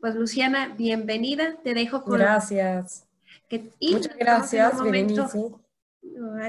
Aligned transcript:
pues 0.00 0.14
Luciana, 0.14 0.74
bienvenida. 0.76 1.56
Te 1.62 1.74
dejo 1.74 2.02
con... 2.02 2.18
Gracias. 2.18 3.06
Muchas 3.80 4.16
gracias, 4.16 4.82
Berenice. 4.82 5.22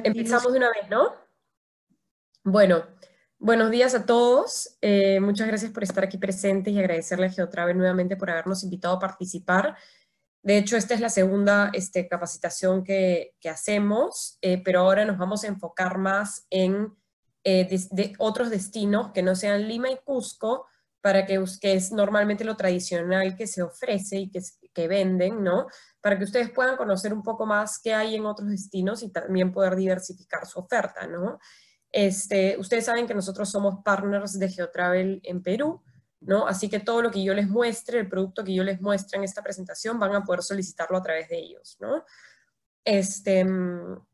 Empezamos 0.03 0.51
de 0.51 0.57
una 0.57 0.69
vez, 0.69 0.89
¿no? 0.89 1.13
Bueno, 2.43 2.83
buenos 3.37 3.71
días 3.71 3.93
a 3.93 4.05
todos. 4.05 4.77
Eh, 4.81 5.19
muchas 5.19 5.47
gracias 5.47 5.71
por 5.71 5.83
estar 5.83 6.03
aquí 6.03 6.17
presentes 6.17 6.73
y 6.73 6.79
agradecerle 6.79 7.27
a 7.27 7.31
Geotrave 7.31 7.73
nuevamente 7.73 8.15
por 8.15 8.29
habernos 8.29 8.63
invitado 8.63 8.95
a 8.95 8.99
participar. 8.99 9.75
De 10.41 10.57
hecho, 10.57 10.77
esta 10.77 10.93
es 10.93 11.01
la 11.01 11.09
segunda 11.09 11.69
este, 11.73 12.07
capacitación 12.07 12.83
que, 12.83 13.35
hacemos, 13.49 14.37
eh, 14.41 14.61
pero 14.63 14.81
ahora 14.81 15.03
nos 15.03 15.17
vamos 15.17 15.43
a 15.43 15.47
enfocar 15.47 15.97
más 15.97 16.45
en 16.49 16.95
eh, 17.43 18.13
otros 18.17 18.49
destinos 18.49 19.11
que 19.11 19.23
no 19.23 19.35
sean 19.35 19.67
Lima 19.67 19.89
y 19.91 19.97
Cusco, 19.97 20.65
para 21.01 21.25
que, 21.25 21.43
que 21.61 21.73
es 21.73 21.91
normalmente 21.91 22.43
lo 22.43 22.57
tradicional 22.57 23.35
que 23.35 23.47
se 23.47 23.61
ofrece 23.61 24.17
y 24.17 24.29
que, 24.29 24.41
que 24.73 24.87
venden, 24.87 25.43
¿no? 25.43 25.67
Para 26.01 26.17
que 26.17 26.25
ustedes 26.25 26.51
puedan 26.51 26.77
conocer 26.77 27.13
un 27.13 27.23
poco 27.23 27.45
más 27.45 27.79
qué 27.79 27.93
hay 27.93 28.15
en 28.15 28.25
otros 28.25 28.49
destinos 28.49 29.03
y 29.03 29.11
también 29.11 29.51
poder 29.51 29.75
diversificar 29.75 30.45
su 30.45 30.59
oferta, 30.59 31.07
¿no? 31.07 31.39
Este, 31.91 32.57
ustedes 32.59 32.85
saben 32.85 33.07
que 33.07 33.15
nosotros 33.15 33.49
somos 33.49 33.83
partners 33.83 34.37
de 34.37 34.49
Geotravel 34.49 35.21
en 35.23 35.41
Perú, 35.41 35.81
¿no? 36.21 36.47
Así 36.47 36.69
que 36.69 36.79
todo 36.79 37.01
lo 37.01 37.11
que 37.11 37.23
yo 37.23 37.33
les 37.33 37.47
muestre, 37.47 37.99
el 37.99 38.09
producto 38.09 38.43
que 38.43 38.53
yo 38.53 38.63
les 38.63 38.81
muestre 38.81 39.17
en 39.17 39.23
esta 39.23 39.41
presentación, 39.41 39.99
van 39.99 40.15
a 40.15 40.23
poder 40.23 40.43
solicitarlo 40.43 40.97
a 40.97 41.01
través 41.01 41.29
de 41.29 41.37
ellos, 41.37 41.77
¿no? 41.79 42.03
Este, 42.83 43.43
mm, 43.43 44.05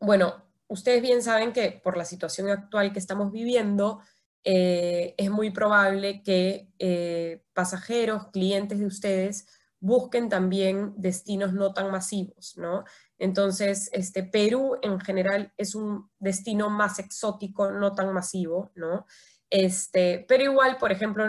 bueno, 0.00 0.44
ustedes 0.68 1.02
bien 1.02 1.22
saben 1.22 1.52
que 1.52 1.80
por 1.82 1.96
la 1.96 2.04
situación 2.04 2.50
actual 2.50 2.92
que 2.92 2.98
estamos 2.98 3.32
viviendo, 3.32 4.00
eh, 4.44 5.14
es 5.16 5.30
muy 5.30 5.50
probable 5.50 6.22
que 6.22 6.68
eh, 6.78 7.44
pasajeros, 7.52 8.28
clientes 8.32 8.78
de 8.78 8.86
ustedes, 8.86 9.46
busquen 9.78 10.28
también 10.28 10.94
destinos 10.96 11.52
no 11.52 11.72
tan 11.72 11.90
masivos, 11.90 12.56
¿no? 12.56 12.84
Entonces, 13.18 13.88
este, 13.92 14.24
Perú 14.24 14.78
en 14.82 15.00
general 15.00 15.52
es 15.56 15.74
un 15.74 16.10
destino 16.18 16.70
más 16.70 16.98
exótico, 16.98 17.70
no 17.70 17.92
tan 17.92 18.12
masivo, 18.12 18.72
¿no? 18.74 19.06
Este, 19.50 20.24
pero 20.28 20.44
igual, 20.44 20.76
por 20.78 20.92
ejemplo, 20.92 21.24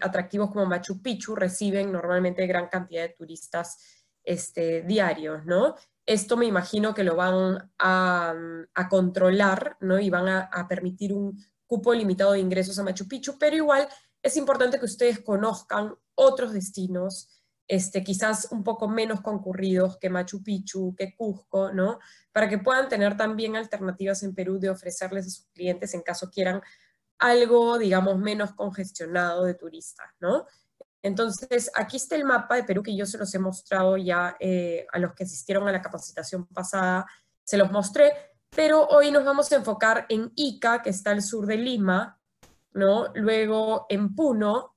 atractivos 0.00 0.50
como 0.50 0.66
Machu 0.66 1.02
Picchu 1.02 1.34
reciben 1.34 1.92
normalmente 1.92 2.46
gran 2.46 2.68
cantidad 2.68 3.02
de 3.02 3.14
turistas 3.14 3.78
este, 4.22 4.82
diarios, 4.82 5.44
¿no? 5.44 5.74
Esto 6.06 6.36
me 6.36 6.46
imagino 6.46 6.94
que 6.94 7.04
lo 7.04 7.16
van 7.16 7.72
a, 7.78 8.34
controlar, 8.90 9.76
¿no? 9.80 9.98
Y 9.98 10.10
van 10.10 10.28
a 10.28 10.68
permitir 10.68 11.12
un 11.14 11.38
cupo 11.74 11.92
limitado 11.92 12.32
de 12.32 12.38
ingresos 12.38 12.78
a 12.78 12.84
Machu 12.84 13.08
Picchu, 13.08 13.36
pero 13.36 13.56
igual 13.56 13.88
es 14.22 14.36
importante 14.36 14.78
que 14.78 14.84
ustedes 14.84 15.18
conozcan 15.18 15.92
otros 16.14 16.52
destinos, 16.52 17.42
este, 17.66 18.04
quizás 18.04 18.46
un 18.52 18.62
poco 18.62 18.86
menos 18.86 19.20
concurridos 19.22 19.98
que 19.98 20.08
Machu 20.08 20.40
Picchu, 20.40 20.94
que 20.96 21.16
Cusco, 21.16 21.72
¿no? 21.72 21.98
Para 22.30 22.48
que 22.48 22.58
puedan 22.58 22.88
tener 22.88 23.16
también 23.16 23.56
alternativas 23.56 24.22
en 24.22 24.36
Perú 24.36 24.60
de 24.60 24.70
ofrecerles 24.70 25.26
a 25.26 25.30
sus 25.30 25.46
clientes 25.46 25.94
en 25.94 26.02
caso 26.02 26.30
quieran 26.30 26.62
algo, 27.18 27.76
digamos, 27.76 28.16
menos 28.18 28.54
congestionado 28.54 29.44
de 29.44 29.54
turistas, 29.54 30.06
¿no? 30.20 30.46
Entonces, 31.02 31.72
aquí 31.74 31.96
está 31.96 32.14
el 32.14 32.24
mapa 32.24 32.54
de 32.54 32.62
Perú 32.62 32.84
que 32.84 32.96
yo 32.96 33.04
se 33.04 33.18
los 33.18 33.34
he 33.34 33.40
mostrado 33.40 33.96
ya 33.96 34.36
eh, 34.38 34.86
a 34.92 35.00
los 35.00 35.12
que 35.14 35.24
asistieron 35.24 35.66
a 35.66 35.72
la 35.72 35.82
capacitación 35.82 36.46
pasada, 36.46 37.04
se 37.42 37.56
los 37.56 37.72
mostré, 37.72 38.12
pero 38.54 38.86
hoy 38.86 39.10
nos 39.10 39.24
vamos 39.24 39.50
a 39.50 39.56
enfocar 39.56 40.06
en 40.08 40.32
Ica, 40.36 40.82
que 40.82 40.90
está 40.90 41.10
al 41.10 41.22
sur 41.22 41.46
de 41.46 41.56
Lima, 41.56 42.20
¿no? 42.72 43.08
Luego 43.14 43.86
en 43.88 44.14
Puno 44.14 44.76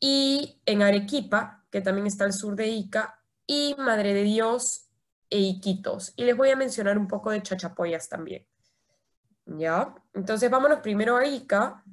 y 0.00 0.60
en 0.66 0.82
Arequipa, 0.82 1.64
que 1.70 1.80
también 1.80 2.06
está 2.06 2.24
al 2.24 2.32
sur 2.32 2.56
de 2.56 2.68
Ica, 2.68 3.20
y 3.46 3.74
Madre 3.78 4.14
de 4.14 4.22
Dios 4.22 4.88
e 5.30 5.38
Iquitos. 5.38 6.12
Y 6.16 6.24
les 6.24 6.36
voy 6.36 6.50
a 6.50 6.56
mencionar 6.56 6.98
un 6.98 7.06
poco 7.06 7.30
de 7.30 7.42
Chachapoyas 7.42 8.08
también. 8.08 8.46
¿Ya? 9.46 9.94
Entonces 10.12 10.50
vámonos 10.50 10.80
primero 10.80 11.16
a 11.16 11.26
Ica, 11.26 11.84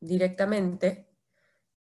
directamente. 0.00 1.08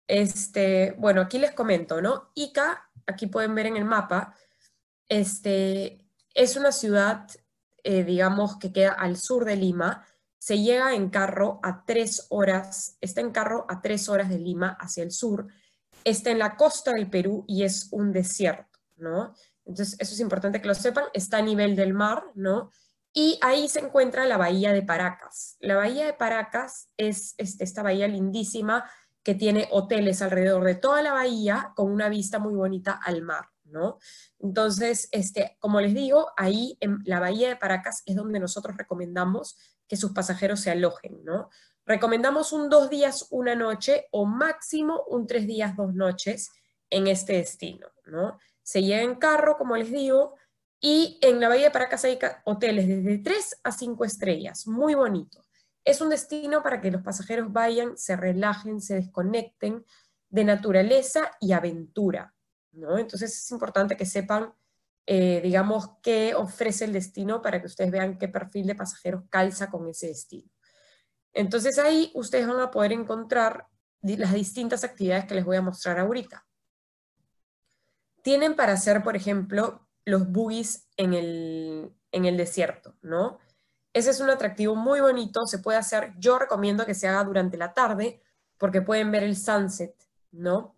Este, 0.07 0.95
bueno, 0.99 1.21
aquí 1.21 1.39
les 1.39 1.53
comento, 1.53 2.01
¿no? 2.01 2.31
Ica, 2.35 2.91
aquí 3.07 3.27
pueden 3.27 3.55
ver 3.55 3.67
en 3.67 3.77
el 3.77 3.85
mapa, 3.85 4.35
este, 5.09 6.05
es 6.35 6.57
una 6.57 6.73
ciudad 6.73 7.29
eh, 7.85 8.03
digamos, 8.03 8.59
que 8.59 8.73
queda 8.73 8.93
al 8.93 9.17
sur 9.19 9.45
de 9.45 9.57
Lima, 9.57 10.07
se 10.39 10.59
llega 10.59 10.95
en 10.95 11.11
carro 11.11 11.61
a 11.63 11.85
tres 11.85 12.27
horas, 12.31 12.97
está 13.01 13.21
en 13.21 13.31
carro 13.31 13.67
a 13.69 13.81
tres 13.81 14.09
horas 14.09 14.29
de 14.29 14.39
Lima 14.39 14.77
hacia 14.81 15.03
el 15.03 15.13
sur, 15.13 15.47
está 16.03 16.31
en 16.31 16.39
la 16.39 16.57
costa 16.57 16.93
del 16.93 17.09
Perú 17.09 17.45
y 17.47 17.63
es 17.63 17.89
un 17.93 18.13
desierto, 18.13 18.79
¿no? 18.97 19.35
Entonces, 19.65 19.97
eso 19.99 20.15
es 20.15 20.21
importante 20.21 20.61
que 20.61 20.69
lo 20.69 20.75
sepan, 20.75 21.05
está 21.15 21.39
a 21.39 21.43
nivel 21.43 21.77
del 21.77 21.95
mar, 21.95 22.25
¿no? 22.35 22.71
Y 23.13 23.39
ahí 23.43 23.69
se 23.69 23.81
encuentra 23.81 24.27
la 24.27 24.37
bahía 24.37 24.73
de 24.73 24.83
Paracas. 24.83 25.57
La 25.61 25.77
bahía 25.77 26.07
de 26.07 26.13
Paracas 26.15 26.89
es 26.97 27.35
este, 27.39 27.65
esta 27.65 27.83
bahía 27.83 28.09
lindísima 28.09 28.91
que 29.23 29.35
tiene 29.35 29.69
hoteles 29.71 30.21
alrededor 30.21 30.65
de 30.65 30.75
toda 30.75 31.01
la 31.01 31.13
bahía 31.13 31.73
con 31.77 31.91
una 31.91 32.09
vista 32.09 32.39
muy 32.39 32.55
bonita 32.55 32.93
al 32.93 33.23
mar. 33.23 33.47
¿no? 33.65 33.99
Entonces, 34.45 35.09
este, 35.11 35.57
como 35.59 35.81
les 35.81 35.95
digo, 35.95 36.31
ahí 36.37 36.77
en 36.81 36.99
la 37.07 37.19
bahía 37.19 37.49
de 37.49 37.57
Paracas 37.57 38.03
es 38.05 38.15
donde 38.15 38.39
nosotros 38.39 38.77
recomendamos 38.77 39.57
que 39.89 39.97
sus 39.97 40.13
pasajeros 40.13 40.61
se 40.61 40.71
alojen, 40.71 41.25
¿no? 41.25 41.49
Recomendamos 41.87 42.53
un 42.53 42.69
dos 42.69 42.91
días, 42.91 43.27
una 43.31 43.55
noche 43.55 44.07
o 44.11 44.27
máximo 44.27 45.03
un 45.09 45.27
tres 45.27 45.47
días, 45.47 45.75
dos 45.77 45.95
noches 45.95 46.51
en 46.91 47.07
este 47.07 47.33
destino, 47.33 47.89
¿no? 48.05 48.39
Se 48.63 48.83
llega 48.83 49.01
en 49.01 49.15
carro, 49.15 49.57
como 49.57 49.79
les 49.79 49.91
digo, 49.91 50.35
y 50.79 51.19
en 51.23 51.41
la 51.41 51.49
bahía 51.49 51.65
de 51.65 51.71
Paracas 51.71 52.05
hay 52.05 52.19
hoteles 52.45 52.87
desde 52.87 53.17
tres 53.21 53.59
a 53.65 53.73
cinco 53.73 54.05
estrellas, 54.05 54.67
muy 54.67 54.95
bonito. 54.95 55.43
Es 55.87 56.03
un 56.03 56.11
destino 56.11 56.63
para 56.63 56.83
que 56.83 56.91
los 56.91 57.01
pasajeros 57.01 57.51
vayan, 57.51 57.97
se 57.97 58.15
relajen, 58.15 58.83
se 58.83 58.97
desconecten 58.97 59.87
de 60.29 60.45
naturaleza 60.45 61.31
y 61.41 61.53
aventura. 61.53 62.34
Entonces 62.77 63.33
es 63.37 63.51
importante 63.51 63.97
que 63.97 64.07
sepan, 64.07 64.55
eh, 65.07 65.41
digamos, 65.43 65.91
qué 66.03 66.35
ofrece 66.35 66.85
el 66.85 66.93
destino 66.93 67.43
para 67.43 67.61
que 67.61 67.67
ustedes 67.67 67.91
vean 67.91 68.19
qué 68.19 68.29
perfil 68.29 68.67
de 68.67 68.75
pasajeros 68.75 69.25
calza 69.29 69.71
con 69.71 69.89
ese 69.89 70.09
destino. 70.09 70.51
Entonces 71.33 71.79
ahí 71.79 72.11
ustedes 72.15 72.47
van 72.47 72.61
a 72.61 72.71
poder 72.71 72.93
encontrar 72.93 73.67
las 74.03 74.33
distintas 74.33 74.85
actividades 74.85 75.25
que 75.25 75.35
les 75.35 75.45
voy 75.45 75.57
a 75.57 75.63
mostrar 75.63 75.99
ahorita. 75.99 76.47
Tienen 78.23 78.55
para 78.55 78.73
hacer, 78.73 79.03
por 79.03 79.17
ejemplo, 79.17 79.87
los 80.05 80.31
buggies 80.31 80.89
en 80.97 81.15
el, 81.15 81.95
en 82.13 82.25
el 82.25 82.37
desierto, 82.37 82.97
¿no? 83.03 83.39
Ese 83.93 84.11
es 84.11 84.21
un 84.21 84.31
atractivo 84.31 84.75
muy 84.75 85.01
bonito, 85.01 85.47
se 85.47 85.59
puede 85.59 85.79
hacer, 85.79 86.15
yo 86.19 86.39
recomiendo 86.39 86.85
que 86.85 86.95
se 86.95 87.07
haga 87.07 87.23
durante 87.25 87.57
la 87.57 87.73
tarde, 87.75 88.21
porque 88.59 88.83
pueden 88.83 89.11
ver 89.11 89.23
el 89.23 89.37
sunset, 89.37 89.95
¿no? 90.33 90.74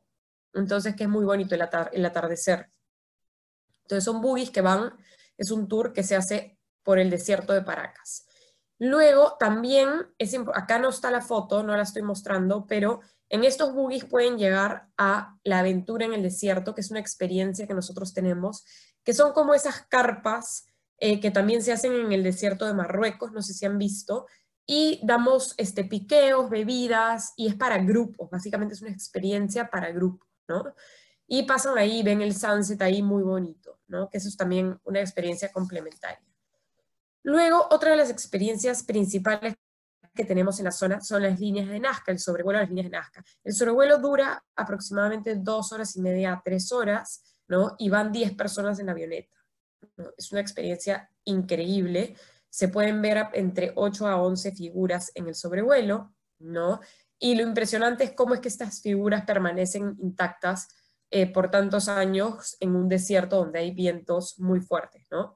Entonces, 0.57 0.95
que 0.97 1.05
es 1.05 1.09
muy 1.09 1.25
bonito 1.25 1.55
el, 1.55 1.63
atardecer. 2.07 2.71
Entonces, 3.83 4.05
son 4.05 4.21
buggies 4.21 4.51
que 4.51 4.61
van, 4.61 4.93
es 5.37 5.51
un 5.51 5.69
tour 5.69 5.93
que 5.93 6.03
se 6.03 6.17
hace 6.17 6.59
por 6.83 6.99
el 6.99 7.11
desierto 7.11 7.53
de 7.53 7.63
Paracas. 7.63 8.27
Luego, 8.79 9.37
también, 9.39 9.89
es, 10.19 10.37
acá 10.55 10.79
no 10.79 10.89
está 10.89 11.11
la 11.11 11.23
foto, 11.23 11.63
no 11.63 11.77
la 11.77 11.83
estoy 11.83 12.03
mostrando, 12.03 12.67
pero 12.67 13.01
en 13.29 13.45
estos 13.45 13.73
buggies 13.73 14.05
pueden 14.05 14.39
llegar 14.39 14.89
a 14.97 15.37
la 15.45 15.61
aventura 15.61 16.05
en 16.05 16.13
el 16.13 16.23
desierto, 16.23 16.75
que 16.75 16.81
es 16.81 16.91
una 16.91 17.01
experiencia 17.01 17.67
que 17.67 17.75
nosotros 17.75 18.13
tenemos, 18.13 18.65
que 19.03 19.15
son 19.15 19.33
como 19.33 19.55
esas 19.55 19.83
carpas 19.87 20.67
eh, 20.99 21.21
que 21.21 21.31
también 21.31 21.63
se 21.63 21.73
hacen 21.73 21.93
en 21.93 22.13
el 22.13 22.23
desierto 22.23 22.67
de 22.67 22.75
Marruecos, 22.75 23.33
no 23.33 23.43
sé 23.43 23.53
si 23.53 23.67
han 23.67 23.79
visto, 23.79 24.27
y 24.67 25.01
damos 25.03 25.55
este, 25.59 25.85
piqueos, 25.85 26.49
bebidas, 26.49 27.33
y 27.37 27.49
es 27.49 27.55
para 27.55 27.79
grupos, 27.79 28.31
básicamente 28.31 28.75
es 28.75 28.83
una 28.83 28.91
experiencia 28.91 29.69
para 29.69 29.93
grupos. 29.93 30.27
Y 31.27 31.43
pasan 31.43 31.77
ahí, 31.77 32.03
ven 32.03 32.23
el 32.23 32.35
sunset 32.35 32.81
ahí 32.83 33.03
muy 33.03 33.23
bonito, 33.23 33.81
¿no? 33.89 34.09
Que 34.09 34.19
eso 34.19 34.29
es 34.29 34.37
también 34.37 34.79
una 34.85 35.01
experiencia 35.01 35.51
complementaria. 35.51 36.23
Luego, 37.23 37.67
otra 37.71 37.91
de 37.91 37.97
las 37.97 38.11
experiencias 38.11 38.85
principales 38.85 39.57
que 40.15 40.25
tenemos 40.25 40.59
en 40.59 40.65
la 40.67 40.73
zona 40.73 41.01
son 41.01 41.23
las 41.23 41.39
líneas 41.39 41.69
de 41.69 41.79
Nazca, 41.79 42.13
el 42.13 42.19
sobrevuelo 42.19 42.59
de 42.59 42.65
las 42.65 42.71
líneas 42.71 42.87
de 42.87 42.97
Nazca. 42.97 43.25
El 43.45 43.53
sobrevuelo 43.53 43.99
dura 43.99 44.45
aproximadamente 44.57 45.35
dos 45.37 45.73
horas 45.73 45.95
y 45.97 46.01
media 46.01 46.41
tres 46.45 46.73
horas, 46.73 47.23
¿no? 47.49 47.75
Y 47.79 47.89
van 47.89 48.13
10 48.13 48.35
personas 48.35 48.79
en 48.79 48.87
la 48.87 48.93
avioneta. 48.93 49.37
Es 50.17 50.33
una 50.33 50.41
experiencia 50.41 51.11
increíble. 51.25 52.17
Se 52.49 52.69
pueden 52.69 53.03
ver 53.03 53.29
entre 53.35 53.73
8 53.77 54.07
a 54.07 54.23
11 54.23 54.53
figuras 54.53 55.13
en 55.15 55.29
el 55.29 55.35
sobrevuelo, 55.35 56.15
¿no? 56.39 56.81
Y 57.19 57.35
lo 57.35 57.43
impresionante 57.43 58.05
es 58.05 58.13
cómo 58.13 58.35
es 58.35 58.41
que 58.41 58.49
estas 58.49 58.83
figuras 58.83 59.25
permanecen 59.25 59.97
intactas 60.01 60.69
eh, 61.11 61.27
por 61.27 61.51
tantos 61.51 61.89
años 61.89 62.57
en 62.61 62.75
un 62.77 62.89
desierto 62.89 63.37
donde 63.37 63.61
hay 63.61 63.71
vientos 63.71 64.39
muy 64.39 64.61
fuertes, 64.61 65.07
¿no? 65.11 65.35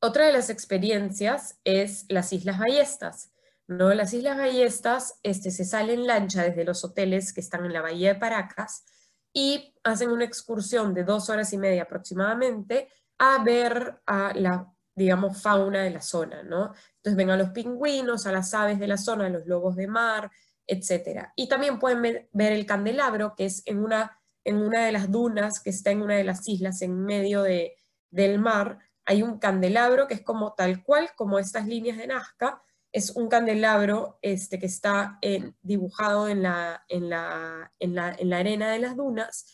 Otra 0.00 0.26
de 0.26 0.32
las 0.32 0.50
experiencias 0.50 1.58
es 1.64 2.04
las 2.08 2.32
Islas 2.32 2.58
Ballestas. 2.58 3.32
¿no? 3.66 3.92
Las 3.94 4.12
Islas 4.12 4.36
Ballestas 4.36 5.18
este, 5.22 5.50
se 5.50 5.64
sale 5.64 5.94
en 5.94 6.06
lancha 6.06 6.42
desde 6.42 6.64
los 6.64 6.84
hoteles 6.84 7.32
que 7.32 7.40
están 7.40 7.64
en 7.64 7.72
la 7.72 7.82
bahía 7.82 8.14
de 8.14 8.20
Paracas 8.20 8.84
y 9.32 9.74
hacen 9.82 10.10
una 10.10 10.24
excursión 10.24 10.94
de 10.94 11.04
dos 11.04 11.28
horas 11.28 11.52
y 11.52 11.58
media 11.58 11.82
aproximadamente 11.82 12.88
a 13.18 13.42
ver 13.42 14.00
a 14.06 14.32
la, 14.34 14.72
digamos, 14.94 15.40
fauna 15.40 15.82
de 15.82 15.90
la 15.90 16.00
zona, 16.00 16.42
¿no? 16.42 16.72
Entonces 17.06 17.24
ven 17.24 17.30
a 17.30 17.36
los 17.36 17.50
pingüinos, 17.50 18.26
a 18.26 18.32
las 18.32 18.52
aves 18.52 18.80
de 18.80 18.88
la 18.88 18.96
zona, 18.96 19.26
a 19.26 19.28
los 19.28 19.46
lobos 19.46 19.76
de 19.76 19.86
mar, 19.86 20.28
etc. 20.66 21.28
Y 21.36 21.48
también 21.48 21.78
pueden 21.78 22.02
ver, 22.02 22.52
el 22.52 22.66
candelabro, 22.66 23.36
que 23.36 23.44
es 23.44 23.62
en 23.64 23.78
una, 23.78 24.18
en 24.42 24.56
una 24.56 24.84
de 24.84 24.90
las 24.90 25.08
dunas 25.08 25.60
que 25.60 25.70
está 25.70 25.92
en 25.92 26.02
una 26.02 26.16
de 26.16 26.24
las 26.24 26.48
islas 26.48 26.82
en 26.82 27.04
medio 27.04 27.44
de, 27.44 27.76
del 28.10 28.40
mar, 28.40 28.80
hay 29.04 29.22
un 29.22 29.38
candelabro 29.38 30.08
que 30.08 30.14
es 30.14 30.22
como 30.22 30.54
tal 30.54 30.82
cual, 30.82 31.10
como 31.14 31.38
estas 31.38 31.68
líneas 31.68 31.96
de 31.96 32.08
Nazca, 32.08 32.60
es 32.90 33.10
un 33.10 33.28
candelabro 33.28 34.18
este, 34.20 34.58
que 34.58 34.66
está 34.66 35.20
dibujado 35.62 36.28
en 36.28 36.42
la, 36.42 36.84
en, 36.88 37.08
la, 37.08 37.72
en, 37.78 37.94
la, 37.94 38.16
en 38.18 38.30
la 38.30 38.38
arena 38.38 38.72
de 38.72 38.80
las 38.80 38.96
dunas, 38.96 39.46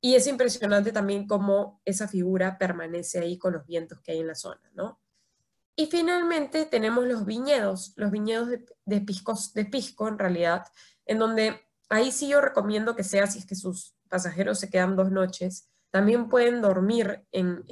y 0.00 0.14
es 0.14 0.28
impresionante 0.28 0.92
también 0.92 1.26
cómo 1.26 1.82
esa 1.84 2.06
figura 2.06 2.56
permanece 2.56 3.18
ahí 3.18 3.36
con 3.36 3.54
los 3.54 3.66
vientos 3.66 4.00
que 4.00 4.12
hay 4.12 4.20
en 4.20 4.28
la 4.28 4.36
zona, 4.36 4.70
¿no? 4.74 4.99
Y 5.80 5.86
finalmente 5.86 6.66
tenemos 6.66 7.06
los 7.06 7.24
viñedos, 7.24 7.94
los 7.96 8.10
viñedos 8.10 8.48
de, 8.48 8.66
de, 8.84 9.00
de 9.54 9.64
pisco 9.64 10.08
en 10.08 10.18
realidad, 10.18 10.66
en 11.06 11.18
donde 11.18 11.58
ahí 11.88 12.12
sí 12.12 12.28
yo 12.28 12.42
recomiendo 12.42 12.94
que 12.94 13.02
sea, 13.02 13.26
si 13.26 13.38
es 13.38 13.46
que 13.46 13.54
sus 13.54 13.96
pasajeros 14.10 14.60
se 14.60 14.68
quedan 14.68 14.94
dos 14.94 15.10
noches, 15.10 15.70
también 15.88 16.28
pueden 16.28 16.60
dormir 16.60 17.24
en, 17.32 17.64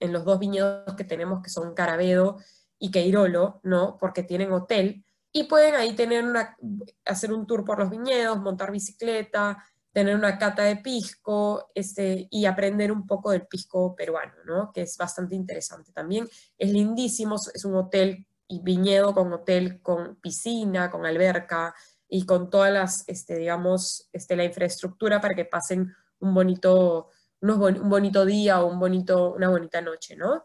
los 0.00 0.24
dos 0.24 0.40
viñedos 0.40 0.96
que 0.96 1.04
tenemos, 1.04 1.40
que 1.40 1.48
son 1.48 1.74
Carabedo 1.74 2.38
y 2.76 2.90
Queirolo, 2.90 3.60
¿no? 3.62 3.98
Porque 4.00 4.24
tienen 4.24 4.50
hotel, 4.50 5.04
y 5.30 5.44
pueden 5.44 5.76
ahí 5.76 5.94
tener 5.94 6.24
una, 6.24 6.56
hacer 7.04 7.32
un 7.32 7.46
tour 7.46 7.64
por 7.64 7.78
los 7.78 7.88
viñedos, 7.88 8.40
montar 8.40 8.72
bicicleta, 8.72 9.64
tener 9.92 10.14
una 10.14 10.38
cata 10.38 10.64
de 10.64 10.76
pisco 10.76 11.70
este, 11.74 12.28
y 12.30 12.46
aprender 12.46 12.92
un 12.92 13.06
poco 13.06 13.30
del 13.30 13.46
pisco 13.46 13.94
peruano, 13.94 14.34
¿no? 14.44 14.72
Que 14.72 14.82
es 14.82 14.96
bastante 14.96 15.34
interesante 15.34 15.92
también. 15.92 16.28
Es 16.56 16.70
lindísimo, 16.70 17.36
es 17.54 17.64
un 17.64 17.74
hotel 17.74 18.26
y 18.46 18.62
viñedo 18.62 19.14
con 19.14 19.32
hotel, 19.32 19.80
con 19.82 20.16
piscina, 20.16 20.90
con 20.90 21.04
alberca 21.04 21.74
y 22.08 22.24
con 22.24 22.48
todas 22.48 22.72
las, 22.72 23.04
este, 23.08 23.36
digamos, 23.36 24.08
este, 24.12 24.36
la 24.36 24.44
infraestructura 24.44 25.20
para 25.20 25.34
que 25.34 25.44
pasen 25.44 25.94
un 26.20 26.34
bonito, 26.34 27.08
un 27.40 27.88
bonito 27.88 28.24
día 28.24 28.62
o 28.62 28.70
un 28.70 28.78
bonito, 28.78 29.34
una 29.34 29.48
bonita 29.50 29.80
noche, 29.80 30.16
¿no? 30.16 30.44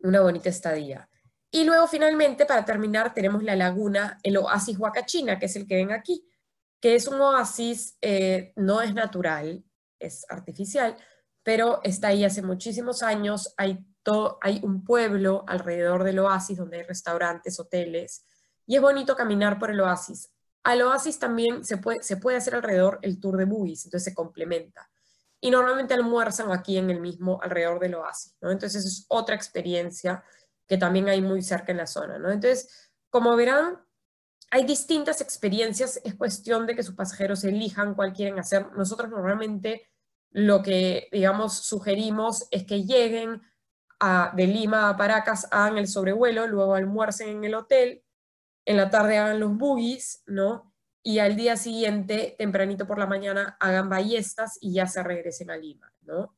Una 0.00 0.20
bonita 0.20 0.48
estadía. 0.48 1.08
Y 1.50 1.64
luego 1.64 1.86
finalmente, 1.86 2.46
para 2.46 2.64
terminar, 2.64 3.12
tenemos 3.12 3.42
la 3.42 3.54
laguna, 3.54 4.18
el 4.22 4.38
oasis 4.38 4.78
Huacachina, 4.78 5.38
que 5.38 5.46
es 5.46 5.56
el 5.56 5.66
que 5.66 5.76
ven 5.76 5.92
aquí, 5.92 6.26
que 6.82 6.96
es 6.96 7.06
un 7.06 7.20
oasis, 7.20 7.96
eh, 8.02 8.52
no 8.56 8.82
es 8.82 8.92
natural, 8.92 9.64
es 10.00 10.26
artificial, 10.28 10.96
pero 11.44 11.80
está 11.84 12.08
ahí 12.08 12.24
hace 12.24 12.42
muchísimos 12.42 13.04
años, 13.04 13.54
hay, 13.56 13.86
todo, 14.02 14.38
hay 14.42 14.60
un 14.64 14.84
pueblo 14.84 15.44
alrededor 15.46 16.02
del 16.02 16.18
oasis 16.18 16.58
donde 16.58 16.78
hay 16.78 16.82
restaurantes, 16.82 17.60
hoteles, 17.60 18.26
y 18.66 18.74
es 18.74 18.82
bonito 18.82 19.14
caminar 19.14 19.60
por 19.60 19.70
el 19.70 19.80
oasis. 19.80 20.32
Al 20.64 20.82
oasis 20.82 21.20
también 21.20 21.64
se 21.64 21.76
puede, 21.76 22.02
se 22.02 22.16
puede 22.16 22.36
hacer 22.36 22.56
alrededor 22.56 22.98
el 23.02 23.20
tour 23.20 23.36
de 23.36 23.44
buggies, 23.44 23.84
entonces 23.84 24.04
se 24.10 24.14
complementa 24.14 24.90
y 25.40 25.52
normalmente 25.52 25.94
almuerzan 25.94 26.50
aquí 26.50 26.78
en 26.78 26.90
el 26.90 27.00
mismo, 27.00 27.40
alrededor 27.42 27.78
del 27.78 27.94
oasis, 27.94 28.36
¿no? 28.40 28.50
Entonces 28.50 28.84
es 28.84 29.06
otra 29.08 29.36
experiencia 29.36 30.24
que 30.66 30.78
también 30.78 31.08
hay 31.08 31.22
muy 31.22 31.42
cerca 31.42 31.70
en 31.70 31.78
la 31.78 31.86
zona, 31.86 32.18
¿no? 32.18 32.30
Entonces, 32.30 32.90
como 33.08 33.36
verán, 33.36 33.78
hay 34.52 34.64
distintas 34.64 35.20
experiencias, 35.20 36.00
es 36.04 36.14
cuestión 36.14 36.66
de 36.66 36.76
que 36.76 36.84
sus 36.84 36.94
pasajeros 36.94 37.42
elijan 37.42 37.94
cuál 37.94 38.12
quieren 38.12 38.38
hacer. 38.38 38.70
Nosotros 38.76 39.10
normalmente 39.10 39.88
lo 40.30 40.62
que, 40.62 41.08
digamos, 41.10 41.56
sugerimos 41.56 42.46
es 42.50 42.64
que 42.64 42.84
lleguen 42.84 43.42
de 44.34 44.46
Lima 44.46 44.88
a 44.88 44.96
Paracas, 44.96 45.48
hagan 45.50 45.78
el 45.78 45.88
sobrevuelo, 45.88 46.46
luego 46.46 46.74
almuercen 46.74 47.28
en 47.28 47.44
el 47.44 47.54
hotel, 47.54 48.04
en 48.64 48.76
la 48.76 48.90
tarde 48.90 49.18
hagan 49.18 49.40
los 49.40 49.56
buggies, 49.56 50.22
¿no? 50.26 50.72
y 51.02 51.18
al 51.18 51.34
día 51.34 51.56
siguiente, 51.56 52.36
tempranito 52.38 52.86
por 52.86 52.98
la 52.98 53.06
mañana, 53.06 53.56
hagan 53.58 53.88
ballestas 53.88 54.58
y 54.60 54.74
ya 54.74 54.86
se 54.86 55.02
regresen 55.02 55.50
a 55.50 55.56
Lima, 55.56 55.92
¿no? 56.02 56.36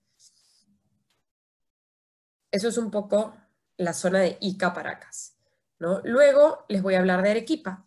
Eso 2.50 2.69
es 2.69 2.78
un 2.78 2.90
poco 2.90 3.34
la 3.76 3.93
zona 3.93 4.20
de 4.20 4.38
Ica 4.40 4.72
Paracas, 4.72 5.37
¿no? 5.78 6.00
Luego 6.05 6.64
les 6.69 6.82
voy 6.82 6.94
a 6.94 7.00
hablar 7.00 7.22
de 7.22 7.32
Arequipa. 7.32 7.84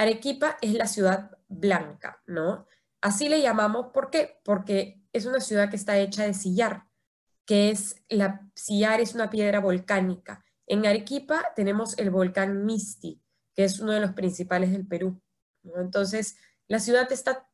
Arequipa 0.00 0.56
es 0.62 0.72
la 0.72 0.86
ciudad 0.86 1.30
blanca, 1.46 2.22
¿no? 2.26 2.66
Así 3.02 3.28
le 3.28 3.42
llamamos, 3.42 3.88
¿por 3.92 4.08
qué? 4.08 4.40
Porque 4.44 5.02
es 5.12 5.26
una 5.26 5.40
ciudad 5.40 5.68
que 5.68 5.76
está 5.76 5.98
hecha 5.98 6.24
de 6.24 6.32
sillar, 6.32 6.86
que 7.44 7.68
es, 7.68 7.96
la 8.08 8.48
sillar 8.54 9.02
es 9.02 9.14
una 9.14 9.28
piedra 9.28 9.60
volcánica. 9.60 10.42
En 10.66 10.86
Arequipa 10.86 11.52
tenemos 11.54 11.98
el 11.98 12.08
volcán 12.08 12.64
Misti, 12.64 13.20
que 13.54 13.64
es 13.64 13.78
uno 13.78 13.92
de 13.92 14.00
los 14.00 14.12
principales 14.12 14.72
del 14.72 14.86
Perú. 14.86 15.20
Entonces, 15.76 16.38
la 16.66 16.78
ciudad 16.78 17.12
está, 17.12 17.46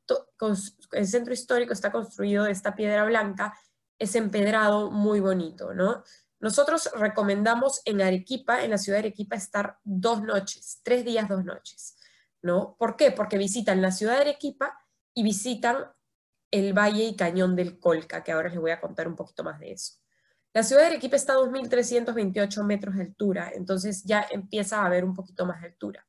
el 0.92 1.06
centro 1.08 1.34
histórico 1.34 1.72
está 1.72 1.90
construido 1.90 2.44
de 2.44 2.52
esta 2.52 2.76
piedra 2.76 3.04
blanca, 3.06 3.58
es 3.98 4.14
empedrado 4.14 4.92
muy 4.92 5.18
bonito, 5.18 5.74
¿no? 5.74 6.04
Nosotros 6.38 6.90
recomendamos 6.94 7.82
en 7.86 8.02
Arequipa, 8.02 8.62
en 8.62 8.70
la 8.70 8.78
ciudad 8.78 8.98
de 8.98 9.08
Arequipa, 9.08 9.34
estar 9.34 9.80
dos 9.82 10.22
noches, 10.22 10.80
tres 10.84 11.04
días, 11.04 11.28
dos 11.28 11.44
noches, 11.44 11.95
¿Por 12.78 12.96
qué? 12.96 13.10
Porque 13.10 13.38
visitan 13.38 13.82
la 13.82 13.90
ciudad 13.90 14.14
de 14.14 14.20
Arequipa 14.20 14.78
y 15.14 15.22
visitan 15.22 15.84
el 16.50 16.72
valle 16.72 17.04
y 17.04 17.16
cañón 17.16 17.56
del 17.56 17.78
Colca, 17.78 18.22
que 18.22 18.32
ahora 18.32 18.48
les 18.48 18.58
voy 18.58 18.70
a 18.70 18.80
contar 18.80 19.08
un 19.08 19.16
poquito 19.16 19.44
más 19.44 19.58
de 19.60 19.72
eso. 19.72 19.94
La 20.52 20.62
ciudad 20.62 20.82
de 20.82 20.88
Arequipa 20.88 21.16
está 21.16 21.34
a 21.34 21.36
2.328 21.36 22.64
metros 22.64 22.94
de 22.94 23.02
altura, 23.02 23.50
entonces 23.54 24.04
ya 24.04 24.26
empieza 24.30 24.80
a 24.80 24.86
haber 24.86 25.04
un 25.04 25.14
poquito 25.14 25.44
más 25.44 25.60
de 25.60 25.68
altura. 25.68 26.06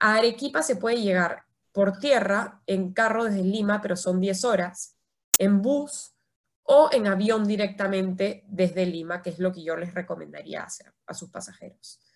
A 0.00 0.16
Arequipa 0.16 0.62
se 0.62 0.76
puede 0.76 1.00
llegar 1.00 1.44
por 1.72 1.98
tierra, 1.98 2.60
en 2.66 2.92
carro 2.92 3.24
desde 3.24 3.44
Lima, 3.44 3.80
pero 3.80 3.94
son 3.94 4.20
10 4.20 4.44
horas, 4.44 4.96
en 5.38 5.62
bus 5.62 6.12
o 6.64 6.90
en 6.92 7.06
avión 7.06 7.46
directamente 7.46 8.44
desde 8.48 8.84
Lima, 8.84 9.22
que 9.22 9.30
es 9.30 9.38
lo 9.38 9.52
que 9.52 9.62
yo 9.62 9.76
les 9.76 9.94
recomendaría 9.94 10.64
hacer 10.64 10.92
a 11.06 11.14
sus 11.14 11.30
pasajeros. 11.30 12.07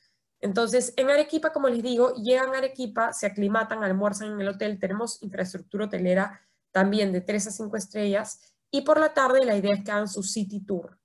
Entonces, 0.43 0.93
en 0.97 1.09
Arequipa, 1.09 1.53
como 1.53 1.69
les 1.69 1.83
digo, 1.83 2.13
llegan 2.17 2.55
a 2.55 2.59
Arequipa, 2.59 3.13
se 3.15 3.27
aclimatan, 3.27 3.83
almuerzan 3.83 4.33
en 4.33 4.41
el 4.43 4.49
hotel, 4.49 4.79
tenemos 4.79 5.23
infraestructura 5.23 5.87
hotelera 5.87 6.43
también 6.71 7.13
de 7.13 7.23
3 7.23 7.47
a 7.47 7.51
5 7.51 7.77
estrellas, 7.77 8.55
y 8.71 8.83
por 8.83 9.01
la 9.01 9.15
tarde 9.15 9.45
la 9.47 9.57
idea 9.57 9.75
es 9.75 9.85
que 9.85 9.91
hagan 9.91 10.09
su 10.09 10.23
city 10.23 10.61
tour 10.61 10.99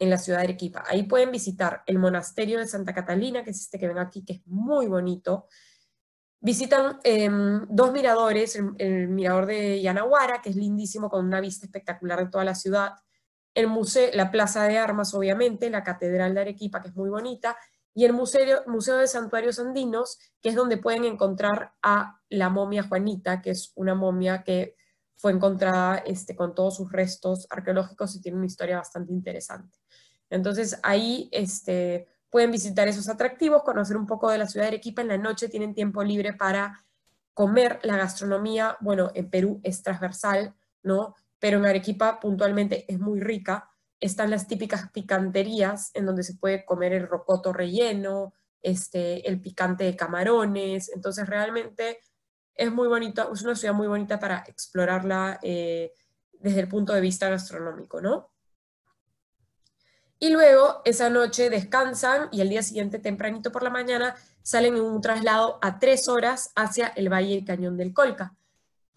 en 0.00 0.10
la 0.10 0.18
ciudad 0.18 0.38
de 0.38 0.44
Arequipa. 0.44 0.84
Ahí 0.88 1.04
pueden 1.04 1.30
visitar 1.30 1.82
el 1.86 1.98
monasterio 1.98 2.58
de 2.58 2.66
Santa 2.66 2.92
Catalina, 2.92 3.44
que 3.44 3.50
es 3.50 3.60
este 3.60 3.78
que 3.78 3.88
ven 3.88 3.98
aquí, 3.98 4.24
que 4.24 4.34
es 4.34 4.46
muy 4.46 4.86
bonito, 4.86 5.46
Visitan 6.40 7.00
em, 7.02 7.66
dos 7.68 7.92
miradores, 7.92 8.56
el, 8.78 9.08
mirador 9.08 9.46
de 9.46 9.82
Yanaguara, 9.82 10.40
que 10.40 10.50
es 10.50 10.56
lindísimo 10.56 11.10
con 11.10 11.26
una 11.26 11.40
vista 11.40 11.66
espectacular 11.66 12.20
de 12.20 12.30
toda 12.30 12.44
la 12.44 12.54
ciudad, 12.54 12.92
el 13.54 13.66
museo, 13.66 14.10
la 14.14 14.30
Plaza 14.30 14.62
de 14.68 14.78
Armas, 14.78 15.14
obviamente, 15.14 15.68
la 15.68 15.82
Catedral 15.82 16.34
de 16.34 16.42
Arequipa, 16.42 16.80
que 16.80 16.88
es 16.88 16.94
muy 16.94 17.10
bonita, 17.10 17.56
y 17.98 18.04
el 18.04 18.12
Museo, 18.12 18.62
museo 18.68 18.96
de 18.96 19.08
Santuarios 19.08 19.58
Andinos, 19.58 20.20
que 20.40 20.50
es 20.50 20.54
donde 20.54 20.76
pueden 20.76 21.04
encontrar 21.04 21.72
a 21.82 22.20
la 22.28 22.48
momia 22.48 22.84
Juanita, 22.84 23.42
que 23.42 23.50
es 23.50 23.72
una 23.74 23.96
momia 23.96 24.44
que 24.44 24.76
fue 25.16 25.32
encontrada 25.32 25.96
este, 26.06 26.36
con 26.36 26.54
todos 26.54 26.76
sus 26.76 26.92
restos 26.92 27.48
arqueológicos 27.50 28.14
y 28.14 28.20
tiene 28.20 28.38
una 28.38 28.46
historia 28.46 28.76
bastante 28.76 29.12
interesante. 29.12 29.76
Entonces 30.30 30.78
ahí 30.84 31.28
este, 31.32 32.06
pueden 32.30 32.52
visitar 32.52 32.86
esos 32.86 33.08
atractivos, 33.08 33.64
conocer 33.64 33.96
un 33.96 34.06
poco 34.06 34.30
de 34.30 34.38
la 34.38 34.46
ciudad 34.46 34.66
de 34.66 34.76
Arequipa. 34.76 35.02
En 35.02 35.08
la 35.08 35.18
noche 35.18 35.48
tienen 35.48 35.74
tiempo 35.74 36.04
libre 36.04 36.34
para 36.34 36.86
comer 37.34 37.80
la 37.82 37.96
gastronomía. 37.96 38.76
Bueno, 38.78 39.10
en 39.12 39.28
Perú 39.28 39.60
es 39.64 39.82
transversal, 39.82 40.54
¿no? 40.84 41.16
Pero 41.40 41.58
en 41.58 41.66
Arequipa 41.66 42.20
puntualmente 42.20 42.84
es 42.86 43.00
muy 43.00 43.18
rica. 43.18 43.72
Están 44.00 44.30
las 44.30 44.46
típicas 44.46 44.90
picanterías 44.92 45.90
en 45.94 46.06
donde 46.06 46.22
se 46.22 46.34
puede 46.34 46.64
comer 46.64 46.92
el 46.92 47.08
rocoto 47.08 47.52
relleno, 47.52 48.32
este, 48.62 49.28
el 49.28 49.40
picante 49.40 49.84
de 49.84 49.96
camarones. 49.96 50.90
Entonces 50.94 51.26
realmente 51.28 51.98
es 52.54 52.72
muy 52.72 52.88
bonito, 52.88 53.32
es 53.32 53.42
una 53.42 53.54
ciudad 53.54 53.74
muy 53.74 53.86
bonita 53.86 54.18
para 54.18 54.44
explorarla 54.46 55.38
eh, 55.42 55.92
desde 56.32 56.60
el 56.60 56.68
punto 56.68 56.92
de 56.92 57.00
vista 57.00 57.28
gastronómico, 57.28 58.00
¿no? 58.00 58.30
Y 60.20 60.30
luego 60.30 60.82
esa 60.84 61.10
noche 61.10 61.48
descansan 61.48 62.28
y 62.32 62.40
el 62.40 62.48
día 62.48 62.62
siguiente 62.62 62.98
tempranito 62.98 63.52
por 63.52 63.62
la 63.62 63.70
mañana 63.70 64.16
salen 64.42 64.74
en 64.74 64.82
un 64.82 65.00
traslado 65.00 65.58
a 65.62 65.78
tres 65.78 66.08
horas 66.08 66.50
hacia 66.56 66.88
el 66.88 67.12
Valle 67.12 67.34
y 67.34 67.44
Cañón 67.44 67.76
del 67.76 67.92
Colca. 67.92 68.34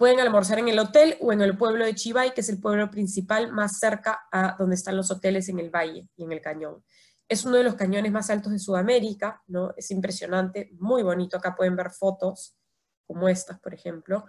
Pueden 0.02 0.20
almorzar 0.20 0.58
en 0.58 0.68
el 0.68 0.80
hotel 0.80 1.16
o 1.20 1.32
en 1.32 1.42
el 1.42 1.56
pueblo 1.56 1.86
de 1.86 1.94
Chivay, 1.94 2.34
que 2.34 2.42
es 2.42 2.50
el 2.50 2.60
pueblo 2.60 2.90
principal 2.90 3.52
más 3.52 3.78
cerca 3.78 4.22
a 4.32 4.56
donde 4.58 4.74
están 4.74 4.98
los 4.98 5.12
hoteles 5.12 5.48
en 5.48 5.60
el 5.60 5.70
valle 5.70 6.10
y 6.16 6.24
en 6.24 6.32
el 6.32 6.42
cañón. 6.42 6.84
es 7.30 7.46
uno 7.46 7.58
de 7.58 7.64
los 7.64 7.76
cañones 7.76 8.12
más 8.12 8.32
altos 8.32 8.52
de 8.52 8.58
Sudamérica, 8.58 9.44
¿no? 9.46 9.76
Es 9.78 9.92
impresionante, 9.92 10.72
muy 10.80 11.04
bonito. 11.04 11.38
Acá 11.38 11.54
pueden 11.56 11.76
ver 11.76 11.92
fotos 11.92 12.58
como 13.06 13.30
estas, 13.30 13.60
por 13.60 13.76
ejemplo. 13.76 14.26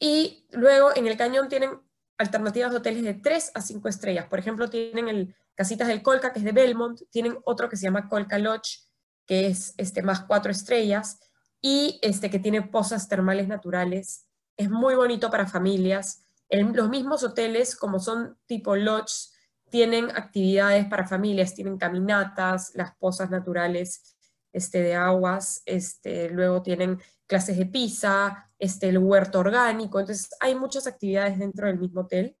Y 0.00 0.48
luego 0.50 0.90
en 0.96 1.06
el 1.06 1.16
cañón 1.16 1.48
tienen 1.48 1.80
alternativas 2.18 2.72
de 2.72 2.78
hoteles 2.78 3.04
de 3.04 3.14
3 3.14 3.52
a 3.54 3.60
5 3.60 3.88
estrellas. 3.88 4.26
Por 4.26 4.40
ejemplo, 4.40 4.68
tienen 4.68 5.06
el 5.06 5.36
Casitas 5.54 5.86
del 5.86 6.02
Colca, 6.02 6.32
que 6.32 6.40
es 6.40 6.44
de 6.44 6.50
Belmont, 6.50 7.00
tienen 7.12 7.38
otro 7.44 7.68
que 7.68 7.76
se 7.76 7.84
llama 7.84 8.08
Colca 8.08 8.38
Lodge, 8.38 8.80
que 9.24 9.46
es 9.46 9.72
este, 9.76 10.02
más 10.02 10.24
4 10.24 10.50
estrellas, 10.50 11.20
y 11.62 12.00
este, 12.02 12.28
que 12.28 12.40
tiene 12.40 12.62
pozas 12.62 13.08
termales 13.08 13.46
naturales. 13.46 14.26
Es 14.56 14.70
muy 14.70 14.94
bonito 14.94 15.30
para 15.30 15.46
familias. 15.46 16.24
los 16.50 16.88
mismos 16.88 17.22
hoteles, 17.22 17.76
como 17.76 17.98
son 17.98 18.38
tipo 18.46 18.76
lodge, 18.76 19.30
tienen 19.70 20.10
actividades 20.10 20.86
para 20.86 21.06
familias, 21.06 21.54
tienen 21.54 21.76
caminatas, 21.76 22.72
las 22.74 22.94
pozas 22.96 23.30
naturales 23.30 24.16
este, 24.52 24.80
de 24.80 24.94
aguas, 24.94 25.62
este, 25.66 26.30
luego 26.30 26.62
tienen 26.62 27.00
clases 27.26 27.58
de 27.58 27.66
pizza, 27.66 28.50
este, 28.58 28.88
el 28.88 28.98
huerto 28.98 29.40
orgánico, 29.40 30.00
entonces 30.00 30.30
hay 30.40 30.54
muchas 30.54 30.86
actividades 30.86 31.38
dentro 31.38 31.66
del 31.66 31.78
mismo 31.78 32.02
hotel 32.02 32.36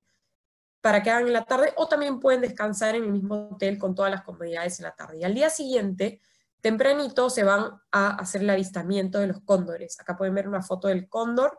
para 0.80 1.02
que 1.02 1.10
hagan 1.10 1.26
en 1.26 1.32
la 1.32 1.44
tarde 1.44 1.72
o 1.76 1.88
también 1.88 2.20
pueden 2.20 2.40
descansar 2.40 2.94
en 2.94 3.04
el 3.04 3.12
mismo 3.12 3.48
hotel 3.50 3.76
con 3.76 3.94
todas 3.94 4.10
las 4.10 4.22
comodidades 4.22 4.78
en 4.78 4.84
la 4.84 4.94
tarde. 4.94 5.18
Y 5.18 5.24
al 5.24 5.34
día 5.34 5.50
siguiente, 5.50 6.20
tempranito, 6.60 7.28
se 7.28 7.42
van 7.42 7.80
a 7.90 8.10
hacer 8.10 8.42
el 8.42 8.50
avistamiento 8.50 9.18
de 9.18 9.26
los 9.26 9.40
cóndores. 9.40 9.98
Acá 10.00 10.16
pueden 10.16 10.34
ver 10.34 10.48
una 10.48 10.62
foto 10.62 10.86
del 10.86 11.08
cóndor. 11.08 11.58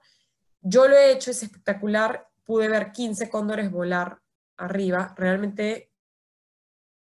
Yo 0.70 0.88
lo 0.88 0.98
he 0.98 1.12
hecho, 1.12 1.32
es 1.32 1.44
espectacular. 1.44 2.28
Pude 2.44 2.68
ver 2.68 2.92
15 2.92 3.30
cóndores 3.30 3.72
volar 3.72 4.22
arriba. 4.58 5.14
Realmente 5.18 5.92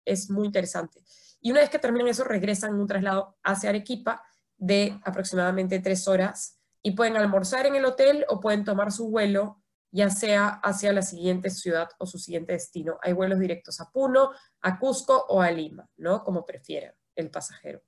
es 0.05 0.29
muy 0.29 0.45
interesante. 0.45 1.01
Y 1.41 1.51
una 1.51 1.61
vez 1.61 1.69
que 1.71 1.79
terminan 1.79 2.07
eso, 2.07 2.23
regresan 2.23 2.71
en 2.71 2.79
un 2.81 2.87
traslado 2.87 3.37
hacia 3.43 3.69
Arequipa 3.69 4.23
de 4.57 4.99
aproximadamente 5.03 5.79
tres 5.79 6.07
horas 6.07 6.59
y 6.83 6.91
pueden 6.91 7.17
almorzar 7.17 7.65
en 7.65 7.75
el 7.75 7.85
hotel 7.85 8.25
o 8.29 8.39
pueden 8.39 8.63
tomar 8.63 8.91
su 8.91 9.09
vuelo 9.09 9.63
ya 9.91 10.09
sea 10.09 10.49
hacia 10.61 10.91
la 10.91 11.01
siguiente 11.01 11.49
ciudad 11.49 11.89
o 11.99 12.05
su 12.05 12.19
siguiente 12.19 12.51
destino. 12.51 12.99
Hay 13.01 13.13
vuelos 13.13 13.39
directos 13.39 13.79
a 13.79 13.89
Puno, 13.89 14.31
a 14.61 14.77
Cusco 14.77 15.25
o 15.29 15.41
a 15.41 15.49
Lima, 15.49 15.89
¿no? 15.95 16.21
Como 16.21 16.45
prefiera 16.45 16.93
el 17.15 17.31
pasajero. 17.31 17.81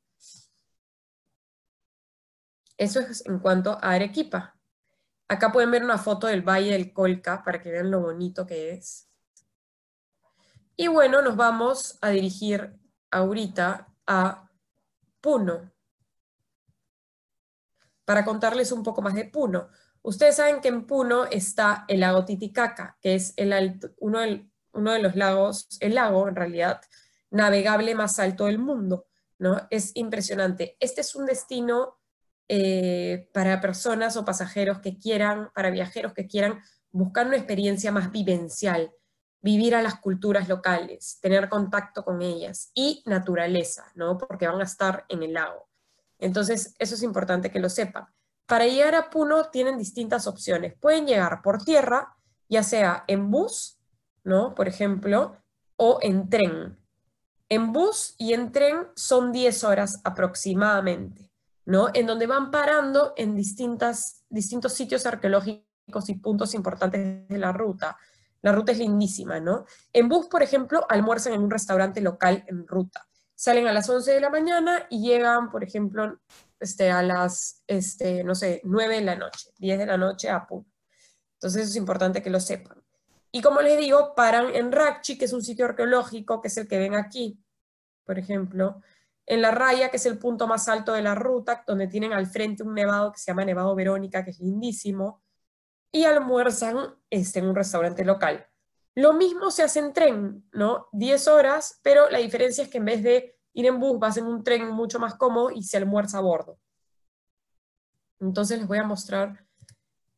Eso 2.78 3.02
es 3.02 3.26
en 3.26 3.40
cuanto 3.40 3.72
a 3.72 3.92
Arequipa. 3.92 4.57
Acá 5.30 5.52
pueden 5.52 5.72
ver 5.72 5.84
una 5.84 5.98
foto 5.98 6.28
del 6.28 6.42
Valle 6.42 6.72
del 6.72 6.94
Colca 6.94 7.44
para 7.44 7.62
que 7.62 7.72
vean 7.72 7.92
lo 7.92 8.00
bonito 8.00 8.48
que 8.48 8.72
es. 8.72 9.10
Y 10.78 10.88
bueno, 10.88 11.22
nos 11.22 11.36
vamos 11.36 11.98
a 12.02 12.10
dirigir 12.10 12.80
ahorita 13.12 13.94
a 14.06 14.50
Puno 15.20 15.72
para 18.06 18.24
contarles 18.24 18.72
un 18.72 18.84
poco 18.84 19.02
más 19.02 19.16
de 19.16 19.26
Puno. 19.26 19.68
Ustedes 20.02 20.38
saben 20.38 20.62
que 20.62 20.70
en 20.70 20.86
Puno 20.86 21.26
está 21.26 21.84
el 21.90 22.00
lago 22.00 22.24
Titicaca, 22.24 22.98
que 23.02 23.16
es 23.16 23.34
uno, 23.98 24.20
uno, 24.72 24.92
de 24.92 25.00
los 25.00 25.16
lagos, 25.18 25.68
el 25.82 25.96
lago 25.96 26.30
en 26.30 26.36
realidad, 26.36 26.80
navegable 27.32 27.96
más 27.96 28.18
alto 28.20 28.46
del 28.46 28.60
mundo. 28.60 29.08
¿no? 29.40 29.68
Es 29.70 29.92
impresionante. 29.96 30.78
Este 30.80 31.02
es 31.02 31.16
un 31.16 31.26
destino 31.26 31.97
eh, 32.50 33.30
para 33.34 33.60
personas 33.62 34.18
o 34.18 34.25
pasajeros 34.25 34.80
que 34.80 34.98
quieran, 34.98 35.50
para 35.54 35.70
viajeros 35.70 36.13
que 36.13 36.27
quieran 36.27 36.62
buscar 36.92 37.27
una 37.27 37.38
experiencia 37.38 37.92
más 37.92 38.12
vivencial, 38.12 38.92
vivir 39.42 39.75
a 39.75 39.82
las 39.82 40.00
culturas 40.00 40.48
locales, 40.48 41.20
tener 41.22 41.50
contacto 41.50 42.04
con 42.04 42.22
ellas 42.22 42.72
y 42.74 43.04
naturaleza, 43.06 43.92
¿no? 43.96 44.18
porque 44.18 44.48
van 44.48 44.62
a 44.62 44.66
estar 44.66 45.06
en 45.10 45.24
el 45.24 45.34
lago. 45.34 45.68
Entonces, 46.20 46.75
eso 46.80 46.96
es 46.96 47.04
importante 47.04 47.51
que 47.51 47.60
lo 47.60 47.70
sepan. 47.70 48.08
Para 48.48 48.66
llegar 48.66 48.96
a 48.96 49.10
Puno 49.10 49.50
tienen 49.50 49.77
distintas 49.77 50.25
opciones. 50.25 50.74
Pueden 50.80 51.06
llegar 51.06 51.42
por 51.42 51.63
tierra, 51.63 52.16
ya 52.50 52.63
sea 52.63 53.04
en 53.08 53.30
bus, 53.30 53.77
¿no? 54.24 54.56
Por 54.56 54.68
ejemplo, 54.68 55.36
o 55.75 56.00
en 56.01 56.30
tren. 56.30 56.77
En 57.50 57.72
bus 57.74 58.16
y 58.18 58.34
en 58.34 58.51
tren 58.51 58.88
son 58.96 59.32
10 59.32 59.63
horas 59.63 60.01
aproximadamente, 60.04 61.32
¿no? 61.68 61.90
En 61.94 62.08
donde 62.08 62.26
van 62.26 62.50
parando 62.50 63.14
en 63.16 63.36
distintas, 63.36 64.26
distintos 64.30 64.74
sitios 64.74 65.06
arqueológicos 65.06 66.10
y 66.10 66.16
puntos 66.16 66.56
importantes 66.56 67.28
de 67.30 67.38
la 67.38 67.54
ruta. 67.54 67.96
La 68.42 68.52
ruta 68.52 68.72
es 68.72 68.80
lindísima, 68.80 69.40
¿no? 69.40 69.66
En 69.94 70.10
bus, 70.10 70.28
por 70.28 70.42
ejemplo, 70.42 70.86
almuerzan 70.90 71.34
en 71.34 71.44
un 71.44 71.52
restaurante 71.52 72.02
local 72.02 72.44
en 72.48 72.68
ruta 72.68 73.08
salen 73.38 73.68
a 73.68 73.72
las 73.72 73.88
11 73.88 74.14
de 74.14 74.20
la 74.20 74.32
mañana 74.32 74.88
y 74.90 75.00
llegan, 75.08 75.52
por 75.52 75.64
ejemplo, 75.64 76.20
este, 76.60 76.90
a 76.90 77.04
las, 77.04 77.64
este, 77.68 78.24
no 78.24 78.34
sé, 78.34 78.62
9 78.64 78.96
de 78.96 79.02
la 79.02 79.16
noche, 79.16 79.52
10 79.60 79.78
de 79.78 79.86
la 79.86 79.96
noche 79.96 80.30
a 80.30 80.46
Puno. 80.46 80.66
Entonces 81.34 81.70
es 81.70 81.76
importante 81.76 82.24
que 82.24 82.32
lo 82.32 82.40
sepan. 82.40 82.84
Y 83.32 83.44
como 83.44 83.62
les 83.62 83.78
digo, 83.78 84.16
paran 84.16 84.56
en 84.56 84.72
Rakchi, 84.72 85.20
que 85.20 85.26
es 85.26 85.34
un 85.34 85.44
sitio 85.44 85.66
arqueológico, 85.66 86.42
que 86.42 86.48
es 86.48 86.58
el 86.58 86.68
que 86.68 86.80
ven 86.80 86.96
aquí, 86.96 87.40
por 88.06 88.18
ejemplo, 88.18 88.82
en 89.28 89.42
La 89.42 89.52
Raya, 89.52 89.90
que 89.90 89.98
es 89.98 90.06
el 90.06 90.18
punto 90.18 90.48
más 90.48 90.70
alto 90.70 90.94
de 90.94 91.02
la 91.02 91.14
ruta, 91.14 91.64
donde 91.68 91.88
tienen 91.88 92.14
al 92.14 92.28
frente 92.28 92.64
un 92.64 92.74
nevado 92.74 93.12
que 93.12 93.20
se 93.20 93.30
llama 93.30 93.44
Nevado 93.44 93.76
Verónica, 93.76 94.24
que 94.24 94.32
es 94.32 94.40
lindísimo, 94.40 95.22
y 95.92 96.06
almuerzan 96.06 96.96
este, 97.10 97.40
en 97.40 97.50
un 97.50 97.56
restaurante 97.56 98.06
local. 98.06 98.48
Lo 98.96 99.14
mismo 99.14 99.52
se 99.52 99.64
hace 99.64 99.80
en 99.80 99.94
tren, 99.94 100.50
¿no? 100.54 100.88
10 100.94 101.28
horas, 101.28 101.80
pero 101.84 102.10
la 102.10 102.20
diferencia 102.20 102.64
es 102.64 102.70
que 102.70 102.78
en 102.78 102.86
vez 102.86 103.04
de 103.04 103.38
ir 103.54 103.66
en 103.66 103.80
bus, 103.80 104.00
vas 104.00 104.18
en 104.18 104.26
un 104.26 104.44
tren 104.44 104.70
mucho 104.70 104.98
más 104.98 105.16
cómodo 105.16 105.52
y 105.52 105.62
se 105.64 105.78
almuerza 105.78 106.20
a 106.20 106.22
bordo. 106.22 106.58
Entonces 108.20 108.60
les 108.60 108.68
voy 108.68 108.78
a 108.78 108.84
mostrar 108.84 109.46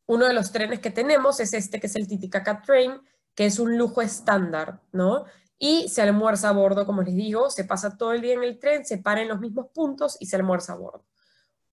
uno 0.05 0.25
de 0.25 0.33
los 0.33 0.51
trenes 0.51 0.79
que 0.79 0.91
tenemos, 0.91 1.39
es 1.39 1.53
este 1.53 1.79
que 1.79 1.87
es 1.87 1.95
el 1.95 2.07
Titicaca 2.07 2.61
Train, 2.61 3.01
que 3.33 3.45
es 3.45 3.59
un 3.59 3.77
lujo 3.77 4.01
estándar, 4.01 4.81
¿no? 4.91 5.25
Y 5.59 5.89
se 5.89 6.01
almuerza 6.01 6.49
a 6.49 6.53
bordo, 6.53 6.85
como 6.85 7.03
les 7.03 7.15
digo, 7.15 7.49
se 7.51 7.65
pasa 7.65 7.97
todo 7.97 8.13
el 8.13 8.21
día 8.21 8.33
en 8.33 8.43
el 8.43 8.57
tren, 8.57 8.85
se 8.85 8.97
para 8.97 9.21
en 9.21 9.27
los 9.27 9.39
mismos 9.39 9.67
puntos 9.73 10.17
y 10.19 10.25
se 10.25 10.37
almuerza 10.37 10.73
a 10.73 10.77
bordo. 10.77 11.05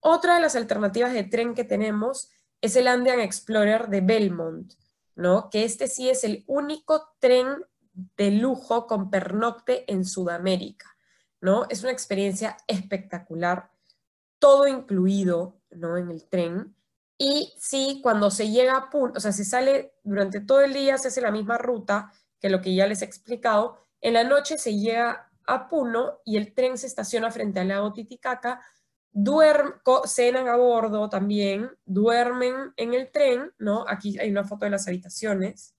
Otra 0.01 0.35
de 0.35 0.41
las 0.41 0.57
alternativas 0.57 1.13
de 1.13 1.25
tren 1.25 1.55
que 1.55 1.65
tenemos 1.65 2.31
es 2.61 2.77
el 2.77 2.89
Andean 2.89 3.21
Explorer 3.21 3.89
de 3.89 4.01
Belmont. 4.01 4.73
¿no? 5.17 5.49
Que 5.51 5.65
este 5.65 5.89
sí 5.89 6.09
es 6.09 6.23
el 6.23 6.45
único 6.47 7.15
tren 7.19 7.65
de 8.17 8.31
lujo 8.31 8.87
con 8.87 9.11
pernocte 9.11 9.91
en 9.91 10.05
Sudamérica, 10.05 10.97
¿no? 11.41 11.67
Es 11.71 11.83
una 11.83 11.93
experiencia 11.93 12.59
espectacular, 12.69 13.71
todo 14.39 14.69
incluido, 14.69 15.59
¿no? 15.71 15.97
En 15.97 16.11
el 16.11 16.29
tren. 16.29 16.77
Y 17.19 17.55
sí, 17.59 18.01
cuando 18.03 18.31
se 18.31 18.51
llega 18.51 18.77
a 18.77 18.91
Puno, 18.91 19.15
o 19.17 19.21
sea, 19.21 19.33
se 19.33 19.47
sale 19.47 19.95
durante 20.05 20.41
todo 20.41 20.61
el 20.61 20.75
día, 20.75 20.99
se 20.99 21.09
hace 21.09 21.23
la 21.23 21.31
misma 21.31 21.57
ruta 21.57 22.13
que 22.41 22.51
lo 22.51 22.61
que 22.61 22.75
ya 22.75 22.87
les 22.87 23.03
he 23.03 23.05
explicado, 23.05 23.79
en 24.01 24.15
la 24.15 24.25
noche 24.25 24.59
se 24.59 24.79
llega 24.79 25.31
a 25.47 25.69
Puno 25.69 26.21
y 26.25 26.37
el 26.37 26.55
tren 26.55 26.77
se 26.79 26.87
estaciona 26.87 27.31
frente 27.31 27.61
al 27.61 27.69
lago 27.69 27.93
Titicaca 27.93 28.61
duermen, 29.19 29.73
cenan 30.05 30.47
a 30.47 30.57
bordo 30.57 31.09
también, 31.09 31.71
duermen 31.87 32.75
en 32.77 32.93
el 32.93 33.11
tren, 33.11 33.51
¿no? 33.57 33.87
Aquí 33.89 34.19
hay 34.19 34.31
una 34.31 34.45
foto 34.45 34.67
de 34.67 34.73
las 34.73 34.87
habitaciones. 34.89 35.75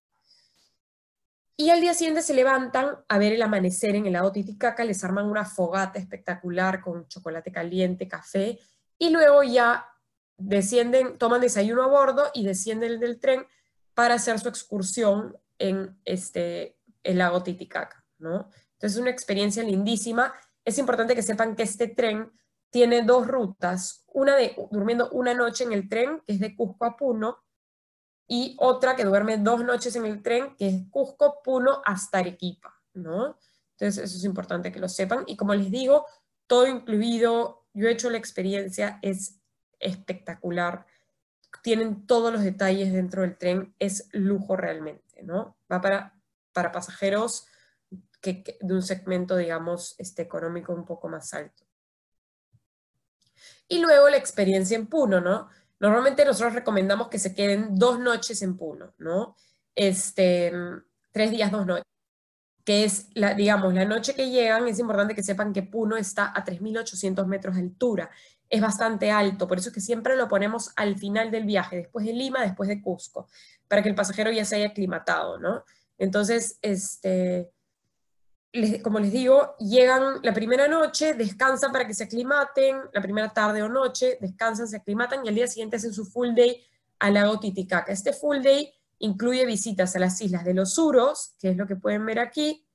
Y 1.56 1.70
al 1.70 1.80
día 1.80 1.94
siguiente 1.94 2.24
se 2.24 2.34
levantan 2.34 2.96
a 3.08 3.18
ver 3.20 3.34
el 3.34 3.42
amanecer 3.44 3.96
en 3.96 4.08
el 4.08 4.14
lago 4.14 4.32
Titicaca, 4.32 4.84
les 4.84 5.04
arman 5.04 5.28
una 5.28 5.46
fogata 5.46 6.00
espectacular 6.00 6.82
con 6.82 7.08
chocolate 7.08 7.52
caliente, 7.52 8.08
café, 8.08 8.58
y 8.98 9.12
luego 9.12 9.44
ya 9.44 9.88
descienden, 10.38 11.20
toman 11.20 11.42
desayuno 11.42 11.84
a 11.84 11.88
bordo 11.88 12.32
y 12.34 12.44
descienden 12.44 13.00
del 13.00 13.20
tren 13.20 13.46
para 13.94 14.16
hacer 14.16 14.40
su 14.40 14.50
excursión 14.50 15.38
en 15.60 16.00
este, 16.06 16.78
el 17.04 17.18
lago 17.20 17.44
Titicaca, 17.44 18.06
¿no? 18.18 18.50
Entonces 18.74 18.94
es 18.94 18.98
una 18.98 19.10
experiencia 19.10 19.64
lindísima. 19.64 20.34
Es 20.64 20.78
importante 20.78 21.16
que 21.16 21.24
sepan 21.24 21.56
que 21.56 21.64
este 21.64 21.88
tren 21.88 22.32
tiene 22.70 23.02
dos 23.02 23.28
rutas, 23.28 24.04
una 24.08 24.36
de 24.36 24.56
durmiendo 24.72 25.10
una 25.12 25.34
noche 25.34 25.64
en 25.64 25.74
el 25.74 25.90
tren, 25.90 26.22
que 26.26 26.34
es 26.34 26.40
de 26.40 26.56
Cusco 26.56 26.86
a 26.86 26.98
Puno, 26.98 27.38
y 28.28 28.58
otra 28.60 28.96
que 28.96 29.06
duerme 29.06 29.38
dos 29.38 29.64
noches 29.64 29.96
en 29.96 30.06
el 30.06 30.22
tren, 30.22 30.56
que 30.58 30.68
es 30.68 30.76
Cusco, 30.90 31.42
Puno 31.44 31.82
hasta 31.86 32.20
Arequipa, 32.20 32.76
¿no? 32.94 33.38
Entonces 33.72 34.04
eso 34.04 34.18
es 34.18 34.24
importante 34.26 34.72
que 34.72 34.80
lo 34.80 34.90
sepan. 34.90 35.24
Y 35.28 35.38
como 35.38 35.54
les 35.54 35.72
digo, 35.72 36.06
todo 36.46 36.68
incluido, 36.68 37.66
yo 37.74 37.88
he 37.88 37.92
hecho 37.92 38.10
la 38.10 38.18
experiencia, 38.18 39.00
es 39.02 39.40
espectacular. 39.80 40.86
Tienen 41.64 42.06
todos 42.06 42.34
los 42.34 42.44
detalles 42.44 42.92
dentro 42.92 43.22
del 43.22 43.38
tren, 43.38 43.74
es 43.80 44.10
lujo 44.12 44.58
realmente, 44.58 45.07
¿no? 45.24 45.57
Va 45.71 45.81
para, 45.81 46.19
para 46.53 46.71
pasajeros 46.71 47.47
que, 48.21 48.57
de 48.59 48.74
un 48.74 48.81
segmento, 48.81 49.36
digamos, 49.36 49.95
este, 49.97 50.21
económico 50.21 50.74
un 50.74 50.86
poco 50.86 51.07
más 51.07 51.33
alto. 51.33 51.65
Y 53.67 53.79
luego 53.79 54.09
la 54.09 54.17
experiencia 54.17 54.75
en 54.77 54.88
Puno, 54.88 55.21
¿no? 55.21 55.50
Normalmente 55.79 56.25
nosotros 56.25 56.53
recomendamos 56.53 57.09
que 57.09 57.19
se 57.19 57.36
queden 57.36 57.75
dos 57.75 58.00
noches 58.00 58.41
en 58.41 58.57
Puno, 58.57 58.93
¿no? 58.97 59.36
Este, 59.75 60.51
tres 61.12 61.31
días, 61.31 61.51
dos 61.51 61.65
noches. 61.65 61.83
que 62.63 62.83
es, 62.83 63.09
la, 63.13 63.33
digamos, 63.33 63.74
la 63.74 63.86
noche 63.86 64.15
que 64.15 64.29
llegan, 64.29 64.67
es 64.67 64.79
importante 64.79 65.15
que 65.15 65.24
sepan 65.24 65.53
que 65.53 65.63
Puno 65.63 65.95
está 65.97 66.33
a 66.36 66.43
3.800 66.43 67.25
metros 67.27 67.55
de 67.55 67.62
altura. 67.62 68.09
Es 68.50 68.62
bastante 68.62 69.12
alto, 69.12 69.47
por 69.47 69.57
eso 69.57 69.69
es 69.69 69.75
que 69.75 69.81
siempre 69.81 70.15
lo 70.15 70.27
ponemos 70.27 70.71
al 70.75 70.97
final 70.97 71.31
del 71.31 71.45
viaje, 71.45 71.77
después 71.77 72.05
de 72.05 72.13
Lima, 72.13 72.41
después 72.41 72.69
de 72.69 72.81
Cusco, 72.81 73.27
para 73.67 73.83
que 73.83 73.89
el 73.89 73.95
pasajero 73.95 74.31
ya 74.31 74.45
se 74.45 74.55
haya 74.55 74.67
aclimatado, 74.67 75.39
¿no? 75.39 75.63
Entonces, 75.97 76.59
este, 76.62 77.51
como 78.83 79.00
les 79.00 79.12
digo, 79.12 79.55
llegan 79.59 80.19
la 80.24 80.33
primera 80.33 80.67
noche, 80.67 81.13
descansan 81.13 81.71
para 81.71 81.86
que 81.86 81.93
se 81.93 82.05
aclimaten, 82.05 82.77
la 82.93 83.01
primera 83.01 83.29
tarde 83.29 83.62
o 83.62 83.69
noche, 83.69 84.17
descansan, 84.21 84.67
se 84.67 84.77
aclimatan 84.77 85.25
y 85.25 85.29
al 85.29 85.36
día 85.36 85.47
siguiente 85.47 85.77
hacen 85.77 85.93
su 85.93 86.05
full 86.05 86.33
day 86.36 86.63
al 87.00 87.13
lago 87.15 87.39
Titicaca. 87.39 87.91
Este 87.91 88.13
full 88.13 88.41
day 88.41 88.74
incluye 89.00 89.45
visitas 89.45 89.95
a 89.95 90.00
las 90.00 90.19
islas 90.21 90.43
de 90.43 90.53
los 90.53 90.77
Uros, 90.77 91.36
que 91.39 91.50
es 91.50 91.57
lo 91.57 91.67
que 91.67 91.75
pueden 91.75 92.05
ver 92.05 92.19
aquí, 92.19 92.65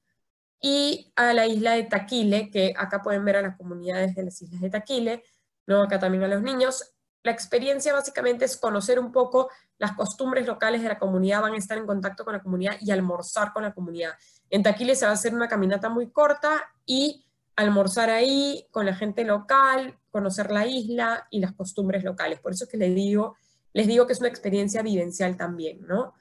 y 0.61 1.13
a 1.17 1.33
la 1.33 1.47
isla 1.47 1.73
de 1.73 1.85
Taquile, 1.85 2.51
que 2.51 2.73
acá 2.77 3.03
pueden 3.03 3.25
ver 3.25 3.37
a 3.37 3.43
las 3.43 3.57
comunidades 3.57 4.15
de 4.15 4.23
las 4.23 4.41
islas 4.41 4.61
de 4.61 4.71
Taquile, 4.71 5.25
¿no? 5.67 5.83
acá 5.83 5.99
también 5.99 6.23
a 6.23 6.29
los 6.29 6.43
niños. 6.43 6.95
La 7.23 7.33
experiencia 7.33 7.93
básicamente 7.93 8.45
es 8.45 8.57
conocer 8.57 8.99
un 8.99 9.13
poco 9.13 9.49
las 9.79 9.93
costumbres 9.93 10.47
locales 10.47 10.83
de 10.83 10.89
la 10.89 10.99
comunidad, 10.99 11.43
van 11.43 11.55
a 11.55 11.59
estar 11.59 11.79
en 11.79 11.87
contacto 11.87 12.25
con 12.25 12.33
la 12.33 12.43
comunidad 12.43 12.77
y 12.81 12.91
almorzar 12.91 13.53
con 13.53 13.63
la 13.63 13.73
comunidad. 13.73 14.13
En 14.51 14.63
Taquile 14.63 14.97
se 14.97 15.05
va 15.05 15.13
a 15.13 15.15
hacer 15.15 15.35
una 15.35 15.49
caminata 15.49 15.89
muy 15.89 16.11
corta 16.11 16.63
y 16.85 17.25
almorzar 17.57 18.11
ahí 18.11 18.67
con 18.71 18.87
la 18.87 18.95
gente 18.95 19.25
local, 19.25 19.99
conocer 20.11 20.51
la 20.51 20.67
isla 20.67 21.27
y 21.31 21.41
las 21.41 21.53
costumbres 21.53 22.03
locales. 22.03 22.41
Por 22.41 22.53
eso 22.53 22.65
es 22.65 22.71
que 22.71 22.77
les 22.77 22.95
digo 22.95 23.37
les 23.73 23.87
digo 23.87 24.07
que 24.07 24.13
es 24.13 24.21
una 24.21 24.29
experiencia 24.29 24.83
vivencial 24.83 25.37
también, 25.37 25.87
¿no? 25.87 26.15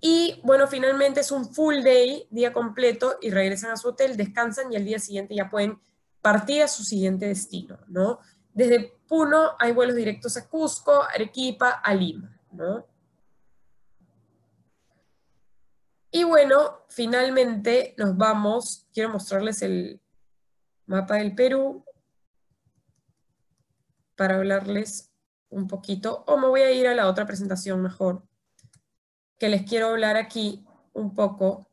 Y 0.00 0.40
bueno, 0.42 0.66
finalmente 0.66 1.20
es 1.20 1.30
un 1.30 1.52
full 1.54 1.82
day, 1.82 2.26
día 2.30 2.52
completo, 2.52 3.18
y 3.20 3.30
regresan 3.30 3.70
a 3.70 3.76
su 3.76 3.88
hotel, 3.88 4.16
descansan 4.16 4.72
y 4.72 4.76
al 4.76 4.84
día 4.84 4.98
siguiente 4.98 5.34
ya 5.34 5.48
pueden 5.48 5.78
partir 6.20 6.62
a 6.62 6.68
su 6.68 6.82
siguiente 6.82 7.26
destino, 7.26 7.78
¿no? 7.88 8.18
Desde 8.54 8.98
Puno 9.08 9.52
hay 9.58 9.72
vuelos 9.72 9.96
directos 9.96 10.36
a 10.36 10.48
Cusco, 10.48 11.02
Arequipa, 11.02 11.70
a 11.70 11.94
Lima, 11.94 12.38
¿no? 12.50 12.86
Y 16.10 16.24
bueno, 16.24 16.84
finalmente 16.88 17.94
nos 17.96 18.16
vamos, 18.16 18.86
quiero 18.92 19.08
mostrarles 19.08 19.62
el 19.62 20.00
mapa 20.84 21.16
del 21.16 21.34
Perú 21.34 21.84
para 24.14 24.36
hablarles 24.36 25.10
un 25.48 25.66
poquito, 25.68 26.24
o 26.26 26.36
me 26.36 26.48
voy 26.48 26.60
a 26.60 26.70
ir 26.72 26.86
a 26.86 26.94
la 26.94 27.08
otra 27.08 27.26
presentación 27.26 27.80
mejor, 27.80 28.26
que 29.38 29.48
les 29.48 29.62
quiero 29.62 29.88
hablar 29.88 30.16
aquí 30.16 30.66
un 30.92 31.14
poco 31.14 31.70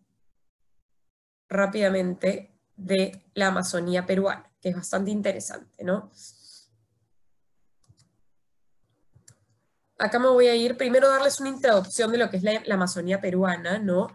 rápidamente 1.49 2.57
de 2.77 3.25
la 3.33 3.47
Amazonía 3.47 4.05
peruana, 4.05 4.49
que 4.61 4.69
es 4.69 4.75
bastante 4.75 5.11
interesante, 5.11 5.83
¿no? 5.83 6.11
Acá 9.99 10.17
me 10.17 10.29
voy 10.29 10.47
a 10.47 10.55
ir, 10.55 10.77
primero 10.77 11.09
darles 11.09 11.39
una 11.41 11.49
introducción 11.49 12.11
de 12.11 12.17
lo 12.17 12.29
que 12.29 12.37
es 12.37 12.43
la, 12.43 12.61
la 12.65 12.75
Amazonía 12.75 13.19
peruana, 13.19 13.79
¿no? 13.79 14.07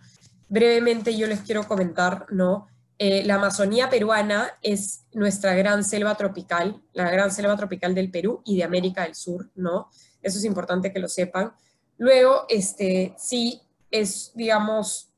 Brevemente 0.49 1.15
yo 1.15 1.27
les 1.27 1.41
quiero 1.43 1.69
comentar, 1.69 2.27
¿no? 2.31 2.67
Eh, 2.99 3.23
la 3.25 3.35
Amazonía 3.35 3.91
peruana 3.91 4.57
es 4.63 5.05
nuestra 5.13 5.55
gran 5.55 5.85
selva 5.85 6.17
tropical, 6.17 6.83
la 6.95 7.11
gran 7.11 7.31
selva 7.31 7.55
tropical 7.55 7.95
del 7.95 8.11
Perú 8.11 8.41
y 8.47 8.57
de 8.57 8.65
América 8.65 9.03
del 9.03 9.15
Sur, 9.15 9.51
¿no? 9.57 9.91
Eso 10.23 10.39
es 10.39 10.45
importante 10.45 10.91
que 10.91 11.01
lo 11.01 11.09
sepan. 11.09 11.53
Luego, 11.99 12.47
este, 12.49 13.15
sí, 13.19 13.61
es, 13.91 14.33
digamos, 14.35 15.13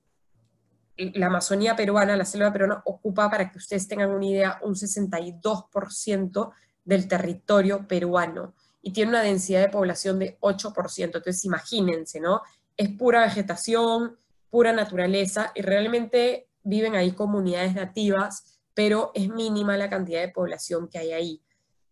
la 0.97 1.27
Amazonía 1.27 1.77
peruana, 1.77 2.17
la 2.17 2.25
selva 2.25 2.53
peruana, 2.53 2.83
ocupa, 2.87 3.31
para 3.31 3.53
que 3.53 3.59
ustedes 3.59 3.87
tengan 3.87 4.11
una 4.11 4.27
idea, 4.27 4.59
un 4.63 4.75
62% 4.75 6.53
del 6.85 7.07
territorio 7.07 7.87
peruano 7.87 8.55
y 8.87 8.93
tiene 8.93 9.11
una 9.11 9.23
densidad 9.23 9.63
de 9.63 9.69
población 9.69 10.21
de 10.21 10.39
8%. 10.39 11.03
Entonces, 11.03 11.45
imagínense, 11.45 12.21
¿no? 12.21 12.43
Es 12.77 12.89
pura 12.91 13.23
vegetación, 13.23 14.17
pura 14.49 14.73
naturaleza 14.73 15.51
y 15.57 15.63
realmente 15.63 16.51
viven 16.63 16.95
ahí 16.95 17.11
comunidades 17.11 17.75
nativas, 17.75 18.61
pero 18.75 19.11
es 19.13 19.29
mínima 19.29 19.77
la 19.77 19.91
cantidad 19.91 20.21
de 20.21 20.29
población 20.29 20.87
que 20.87 20.99
hay 20.99 21.11
ahí. 21.11 21.43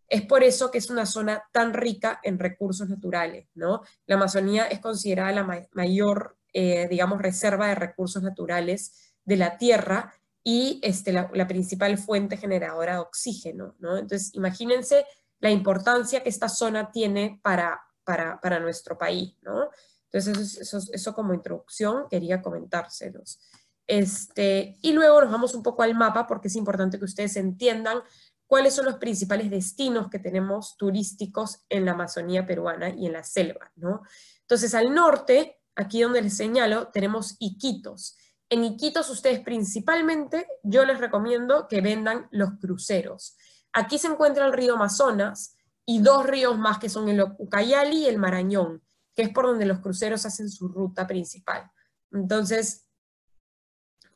Es 0.06 0.22
por 0.22 0.44
eso 0.44 0.70
que 0.70 0.78
es 0.78 0.88
una 0.88 1.04
zona 1.04 1.42
tan 1.50 1.74
rica 1.74 2.20
en 2.22 2.38
recursos 2.38 2.88
naturales, 2.88 3.48
¿no? 3.56 3.82
La 4.06 4.14
Amazonía 4.14 4.68
es 4.68 4.78
considerada 4.78 5.32
la 5.32 5.66
mayor, 5.72 6.38
eh, 6.52 6.86
digamos, 6.88 7.20
reserva 7.20 7.66
de 7.66 7.74
recursos 7.74 8.22
naturales 8.22 9.16
de 9.24 9.36
la 9.36 9.58
Tierra 9.58 10.14
y 10.44 10.78
este, 10.84 11.12
la, 11.12 11.48
principal 11.48 11.98
fuente 11.98 12.36
generadora 12.36 12.92
de 12.92 12.98
oxígeno, 13.00 13.74
¿no? 13.80 13.98
Entonces, 13.98 14.32
imagínense 14.34 15.04
la 15.44 15.50
importancia 15.50 16.22
que 16.22 16.30
esta 16.30 16.48
zona 16.48 16.90
tiene 16.90 17.38
para, 17.42 17.78
para, 18.02 18.60
nuestro 18.60 18.96
país, 18.96 19.36
¿no? 19.42 19.68
Entonces, 20.10 20.56
eso, 20.56 20.78
eso 20.90 21.14
como 21.14 21.34
introducción 21.34 22.06
quería 22.08 22.40
comentárselos. 22.40 23.40
Este, 23.86 24.78
y 24.80 24.94
luego 24.94 25.20
nos 25.20 25.30
vamos 25.30 25.54
un 25.54 25.62
poco 25.62 25.82
al 25.82 25.94
mapa 25.94 26.26
porque 26.26 26.48
es 26.48 26.56
importante 26.56 26.98
que 26.98 27.04
ustedes 27.04 27.36
entiendan 27.36 28.00
cuáles 28.46 28.72
son 28.72 28.86
los 28.86 28.94
principales 28.94 29.50
destinos 29.50 30.08
que 30.08 30.18
tenemos 30.18 30.78
turísticos 30.78 31.66
en 31.68 31.84
la 31.84 31.92
Amazonía 31.92 32.46
peruana 32.46 32.88
y 32.88 33.04
en 33.04 33.12
la 33.12 33.22
selva. 33.22 33.70
¿no? 33.76 34.00
Entonces, 34.40 34.74
al 34.74 34.94
norte, 34.94 35.60
aquí 35.76 36.00
donde 36.00 36.22
les 36.22 36.38
señalo, 36.38 36.88
tenemos 36.88 37.36
Iquitos. 37.38 38.16
En 38.48 38.64
Iquitos 38.64 39.10
ustedes 39.10 39.40
principalmente, 39.40 40.46
yo 40.62 40.86
les 40.86 41.00
recomiendo 41.00 41.68
que 41.68 41.82
vendan 41.82 42.28
los 42.30 42.52
cruceros. 42.58 43.36
Aquí 43.74 43.98
se 43.98 44.06
encuentra 44.06 44.46
el 44.46 44.52
río 44.52 44.74
Amazonas 44.74 45.56
y 45.84 46.00
dos 46.00 46.24
ríos 46.24 46.56
más 46.56 46.78
que 46.78 46.88
son 46.88 47.08
el 47.08 47.20
Ucayali 47.38 48.04
y 48.04 48.06
el 48.06 48.18
Marañón, 48.18 48.82
que 49.14 49.22
es 49.22 49.30
por 49.30 49.46
donde 49.46 49.66
los 49.66 49.80
cruceros 49.80 50.24
hacen 50.24 50.48
su 50.48 50.68
ruta 50.68 51.08
principal. 51.08 51.70
Entonces, 52.12 52.86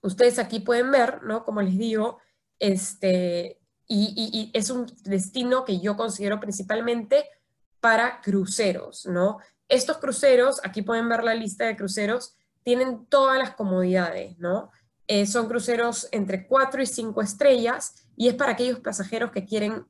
ustedes 0.00 0.38
aquí 0.38 0.60
pueden 0.60 0.92
ver, 0.92 1.24
¿no? 1.24 1.44
Como 1.44 1.60
les 1.60 1.76
digo, 1.76 2.18
este, 2.60 3.60
y, 3.88 4.50
es 4.54 4.70
un 4.70 4.86
destino 5.02 5.64
que 5.64 5.80
yo 5.80 5.96
considero 5.96 6.38
principalmente 6.38 7.28
para 7.80 8.20
cruceros, 8.20 9.06
¿no? 9.06 9.38
Estos 9.68 9.98
cruceros, 9.98 10.60
aquí 10.62 10.82
pueden 10.82 11.08
ver 11.08 11.24
la 11.24 11.34
lista 11.34 11.66
de 11.66 11.76
cruceros, 11.76 12.36
tienen 12.62 13.06
todas 13.06 13.38
las 13.38 13.56
comodidades, 13.56 14.38
¿no? 14.38 14.70
Eh, 15.08 15.26
son 15.26 15.48
cruceros 15.48 16.08
entre 16.12 16.46
4 16.46 16.82
y 16.82 16.86
5 16.86 17.22
estrellas 17.22 18.07
y 18.18 18.28
es 18.28 18.35
para 18.35 18.52
aquellos 18.52 18.81
pasajeros 18.81 19.31
que 19.31 19.44
quieren 19.44 19.87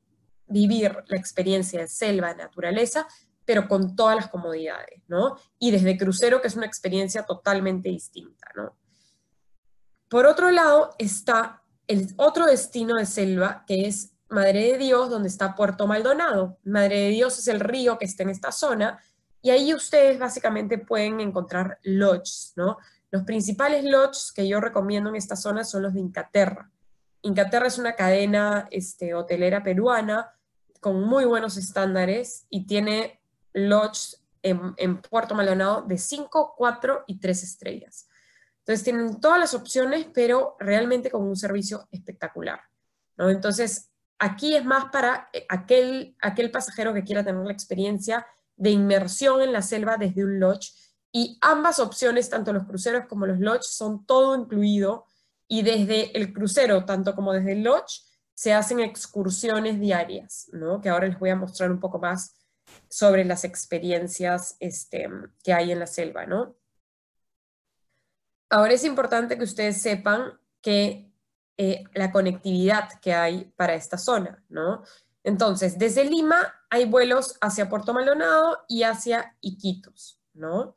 vivir 0.47 1.03
la 1.07 1.17
experiencia 1.17 1.81
de 1.81 1.87
selva, 1.87 2.29
de 2.29 2.43
naturaleza, 2.43 3.07
pero 3.43 3.67
con 3.67 3.95
todas 3.95 4.15
las 4.15 4.29
comodidades, 4.29 5.01
¿no? 5.07 5.35
Y 5.57 5.71
desde 5.71 5.97
crucero, 5.97 6.39
que 6.39 6.47
es 6.47 6.55
una 6.55 6.67
experiencia 6.67 7.23
totalmente 7.23 7.89
distinta, 7.89 8.47
¿no? 8.55 8.77
Por 10.07 10.27
otro 10.27 10.51
lado 10.51 10.95
está 10.99 11.63
el 11.87 12.13
otro 12.17 12.45
destino 12.45 12.95
de 12.95 13.07
selva, 13.07 13.63
que 13.65 13.87
es 13.87 14.13
Madre 14.29 14.73
de 14.73 14.77
Dios, 14.77 15.09
donde 15.09 15.27
está 15.27 15.55
Puerto 15.55 15.87
Maldonado. 15.87 16.59
Madre 16.63 16.99
de 16.99 17.09
Dios 17.09 17.39
es 17.39 17.47
el 17.47 17.59
río 17.59 17.97
que 17.97 18.05
está 18.05 18.21
en 18.21 18.29
esta 18.29 18.51
zona, 18.51 19.01
y 19.41 19.49
ahí 19.49 19.73
ustedes 19.73 20.19
básicamente 20.19 20.77
pueden 20.77 21.19
encontrar 21.19 21.79
lodges, 21.81 22.53
¿no? 22.55 22.77
Los 23.09 23.23
principales 23.23 23.83
lodges 23.85 24.31
que 24.31 24.47
yo 24.47 24.59
recomiendo 24.59 25.09
en 25.09 25.15
esta 25.15 25.35
zona 25.35 25.63
son 25.63 25.81
los 25.81 25.95
de 25.95 26.01
Incaterra. 26.01 26.69
Incaterra 27.21 27.67
es 27.67 27.77
una 27.77 27.95
cadena 27.95 28.67
este, 28.71 29.13
hotelera 29.13 29.63
peruana 29.63 30.31
con 30.79 31.03
muy 31.03 31.25
buenos 31.25 31.57
estándares 31.57 32.45
y 32.49 32.65
tiene 32.65 33.21
lodges 33.53 34.23
en, 34.41 35.01
Puerto 35.01 35.35
Maldonado 35.35 35.81
de 35.81 35.97
5, 35.97 36.55
4 36.57 37.03
y 37.07 37.19
3 37.19 37.43
estrellas. 37.43 38.07
Entonces 38.59 38.83
tienen 38.83 39.19
todas 39.19 39.39
las 39.39 39.53
opciones, 39.53 40.07
pero 40.13 40.55
realmente 40.59 41.09
con 41.09 41.23
un 41.23 41.35
servicio 41.35 41.87
espectacular. 41.91 42.61
Entonces, 43.17 43.89
aquí 44.17 44.55
es 44.55 44.63
más 44.63 44.85
para 44.91 45.29
eh, 45.33 45.45
aquel, 45.49 46.15
aquel 46.21 46.51
pasajero 46.51 46.93
que 46.93 47.03
quiera 47.03 47.23
tener 47.23 47.43
la 47.43 47.51
experiencia 47.51 48.25
de 48.55 48.69
inmersión 48.69 49.41
en 49.41 49.51
la 49.51 49.61
selva 49.61 49.97
desde 49.97 50.23
un 50.23 50.39
lodge. 50.39 50.71
Y 51.11 51.37
ambas 51.41 51.79
opciones, 51.79 52.29
tanto 52.29 52.53
los 52.53 52.65
cruceros 52.65 53.05
como 53.07 53.25
los 53.25 53.39
lodges, 53.39 53.73
son 53.73 54.05
todo 54.05 54.35
incluido. 54.35 55.05
Y 55.49 55.63
desde 55.63 56.15
el 56.17 56.31
crucero, 56.31 56.85
tanto 56.85 57.15
como 57.15 57.33
desde 57.33 57.53
el 57.53 57.63
lodge, 57.63 58.03
se 58.33 58.53
hacen 58.53 58.79
excursiones 58.79 59.81
diarias, 59.81 60.49
¿no? 60.53 60.79
que 60.79 60.87
ahora 60.87 61.07
les 61.07 61.19
voy 61.19 61.31
a 61.31 61.35
mostrar 61.35 61.71
un 61.71 61.79
poco 61.81 61.99
más 61.99 62.37
sobre 62.87 63.25
las 63.25 63.43
experiencias 63.43 64.55
este, 64.61 65.09
que 65.43 65.51
hay 65.51 65.73
en 65.73 65.79
la 65.79 65.87
selva. 65.87 66.25
¿no? 66.25 66.55
Ahora 68.49 68.73
es 68.73 68.85
importante 68.85 69.37
que 69.37 69.43
ustedes 69.43 69.81
sepan 69.81 70.39
que 70.61 71.11
eh, 71.57 71.83
la 71.93 72.11
conectividad 72.11 72.87
que 73.01 73.13
hay 73.13 73.51
para 73.57 73.73
esta 73.73 73.97
zona, 73.97 74.41
¿no? 74.47 74.83
Entonces, 75.23 75.77
desde 75.77 76.05
Lima 76.05 76.55
hay 76.69 76.85
vuelos 76.85 77.35
hacia 77.41 77.67
Puerto 77.67 77.93
Maldonado 77.93 78.59
y 78.69 78.83
hacia 78.83 79.35
Iquitos, 79.41 80.21
¿no? 80.33 80.75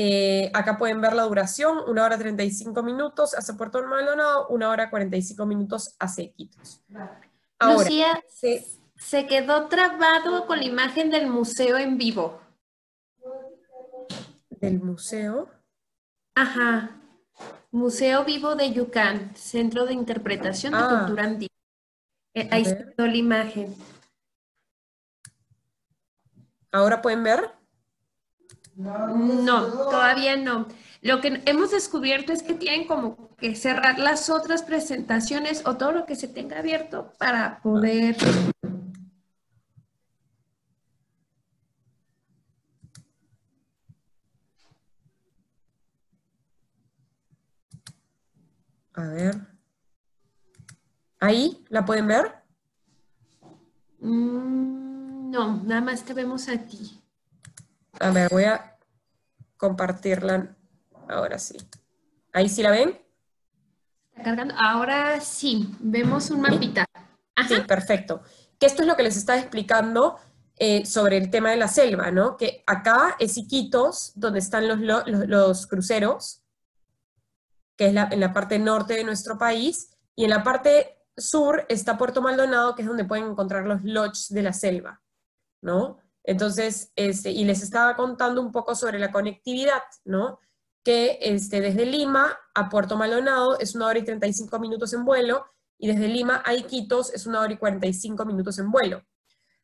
Eh, 0.00 0.48
acá 0.54 0.78
pueden 0.78 1.00
ver 1.00 1.12
la 1.12 1.24
duración, 1.24 1.78
1 1.88 2.04
hora 2.04 2.16
35 2.16 2.84
minutos 2.84 3.34
hacia 3.34 3.56
Puerto 3.56 3.84
Maldonado, 3.84 4.46
1 4.46 4.70
hora 4.70 4.90
45 4.90 5.44
minutos 5.44 5.96
hacia 5.98 6.22
Iquitos. 6.22 6.84
Ahora, 7.58 7.82
Lucía, 7.82 8.22
se 8.30 9.26
quedó 9.26 9.66
trabado 9.66 10.46
con 10.46 10.58
la 10.58 10.66
imagen 10.66 11.10
del 11.10 11.26
museo 11.26 11.76
en 11.78 11.98
vivo. 11.98 12.40
¿Del 14.50 14.80
museo? 14.80 15.50
Ajá. 16.36 16.90
Museo 17.72 18.24
Vivo 18.24 18.54
de 18.54 18.72
Yucán, 18.72 19.34
Centro 19.34 19.84
de 19.84 19.94
Interpretación 19.94 20.74
de 20.74 20.78
ah. 20.78 20.88
Cultura 21.00 21.24
Andina. 21.24 21.54
Eh, 22.34 22.48
ahí 22.52 22.62
está 22.62 23.04
la 23.04 23.16
imagen. 23.16 23.74
¿Ahora 26.70 27.02
pueden 27.02 27.24
ver? 27.24 27.57
No, 28.78 29.66
todavía 29.90 30.36
no. 30.36 30.68
Lo 31.02 31.20
que 31.20 31.42
hemos 31.46 31.72
descubierto 31.72 32.32
es 32.32 32.44
que 32.44 32.54
tienen 32.54 32.86
como 32.86 33.34
que 33.36 33.56
cerrar 33.56 33.98
las 33.98 34.30
otras 34.30 34.62
presentaciones 34.62 35.62
o 35.66 35.76
todo 35.76 35.90
lo 35.90 36.06
que 36.06 36.14
se 36.14 36.28
tenga 36.28 36.60
abierto 36.60 37.12
para 37.18 37.60
poder... 37.60 38.16
A 48.94 49.06
ver. 49.08 49.36
¿Ahí 51.18 51.64
la 51.68 51.84
pueden 51.84 52.06
ver? 52.06 52.32
Mm, 54.00 55.30
no, 55.30 55.62
nada 55.64 55.80
más 55.80 56.04
te 56.04 56.14
vemos 56.14 56.48
aquí. 56.48 57.00
A 58.00 58.10
ver, 58.10 58.28
voy 58.30 58.44
a 58.44 58.76
compartirla 59.56 60.56
ahora 61.08 61.38
sí. 61.38 61.56
¿Ahí 62.32 62.48
sí 62.48 62.62
la 62.62 62.70
ven? 62.70 62.98
Está 64.10 64.22
cargando. 64.22 64.54
Ahora 64.58 65.20
sí, 65.20 65.74
vemos 65.80 66.30
un 66.30 66.42
mapita. 66.42 66.84
Sí, 67.48 67.54
perfecto. 67.66 68.22
Que 68.58 68.66
esto 68.66 68.82
es 68.82 68.88
lo 68.88 68.96
que 68.96 69.02
les 69.02 69.16
estaba 69.16 69.38
explicando 69.38 70.16
eh, 70.56 70.84
sobre 70.86 71.16
el 71.16 71.30
tema 71.30 71.50
de 71.50 71.56
la 71.56 71.68
selva, 71.68 72.10
¿no? 72.10 72.36
Que 72.36 72.62
acá 72.66 73.16
es 73.18 73.36
Iquitos, 73.36 74.12
donde 74.14 74.40
están 74.40 74.68
los, 74.68 74.78
los, 75.06 75.66
cruceros, 75.66 76.42
que 77.76 77.86
es 77.86 77.94
en 77.94 78.20
la 78.20 78.32
parte 78.32 78.58
norte 78.58 78.94
de 78.94 79.04
nuestro 79.04 79.38
país, 79.38 79.96
y 80.16 80.24
en 80.24 80.30
la 80.30 80.42
parte 80.42 80.98
sur 81.16 81.64
está 81.68 81.96
Puerto 81.96 82.22
Maldonado, 82.22 82.74
que 82.74 82.82
es 82.82 82.88
donde 82.88 83.04
pueden 83.04 83.26
encontrar 83.26 83.66
los 83.66 83.84
lodges 83.84 84.28
de 84.30 84.42
la 84.42 84.52
selva, 84.52 85.00
¿no? 85.60 85.98
Entonces, 86.28 86.92
este, 86.94 87.30
y 87.30 87.46
les 87.46 87.62
estaba 87.62 87.96
contando 87.96 88.42
un 88.42 88.52
poco 88.52 88.74
sobre 88.74 88.98
la 88.98 89.10
conectividad, 89.10 89.80
¿no? 90.04 90.40
Que 90.84 91.18
este, 91.22 91.62
desde 91.62 91.86
Lima 91.86 92.38
a 92.54 92.68
Puerto 92.68 92.98
Maldonado 92.98 93.58
es 93.58 93.74
una 93.74 93.86
hora 93.86 93.98
y 93.98 94.04
35 94.04 94.58
minutos 94.58 94.92
en 94.92 95.06
vuelo, 95.06 95.46
y 95.78 95.88
desde 95.88 96.06
Lima 96.06 96.42
a 96.44 96.52
Iquitos 96.52 97.14
es 97.14 97.26
una 97.26 97.40
hora 97.40 97.54
y 97.54 97.56
45 97.56 98.26
minutos 98.26 98.58
en 98.58 98.70
vuelo. 98.70 99.02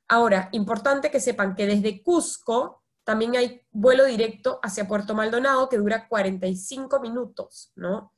Ahora, 0.08 0.48
importante 0.52 1.10
que 1.10 1.20
sepan 1.20 1.54
que 1.54 1.66
desde 1.66 2.02
Cusco 2.02 2.82
también 3.04 3.36
hay 3.36 3.60
vuelo 3.70 4.06
directo 4.06 4.58
hacia 4.62 4.88
Puerto 4.88 5.14
Maldonado 5.14 5.68
que 5.68 5.76
dura 5.76 6.08
45 6.08 6.98
minutos, 7.00 7.72
¿no? 7.74 8.14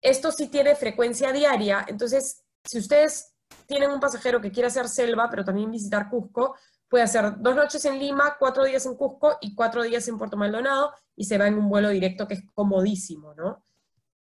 Esto 0.00 0.32
sí 0.32 0.48
tiene 0.48 0.76
frecuencia 0.76 1.30
diaria, 1.30 1.84
entonces, 1.86 2.42
si 2.64 2.78
ustedes 2.78 3.34
tienen 3.66 3.90
un 3.90 4.00
pasajero 4.00 4.40
que 4.40 4.50
quiere 4.50 4.68
hacer 4.68 4.88
selva, 4.88 5.28
pero 5.28 5.44
también 5.44 5.70
visitar 5.70 6.08
Cusco, 6.08 6.56
puede 6.92 7.04
hacer 7.04 7.40
dos 7.40 7.56
noches 7.56 7.82
en 7.86 7.98
Lima, 7.98 8.36
cuatro 8.38 8.64
días 8.64 8.84
en 8.84 8.96
Cusco 8.96 9.38
y 9.40 9.54
cuatro 9.54 9.82
días 9.82 10.06
en 10.08 10.18
Puerto 10.18 10.36
Maldonado 10.36 10.92
y 11.16 11.24
se 11.24 11.38
va 11.38 11.46
en 11.48 11.54
un 11.54 11.70
vuelo 11.70 11.88
directo 11.88 12.28
que 12.28 12.34
es 12.34 12.44
comodísimo, 12.52 13.32
¿no? 13.32 13.64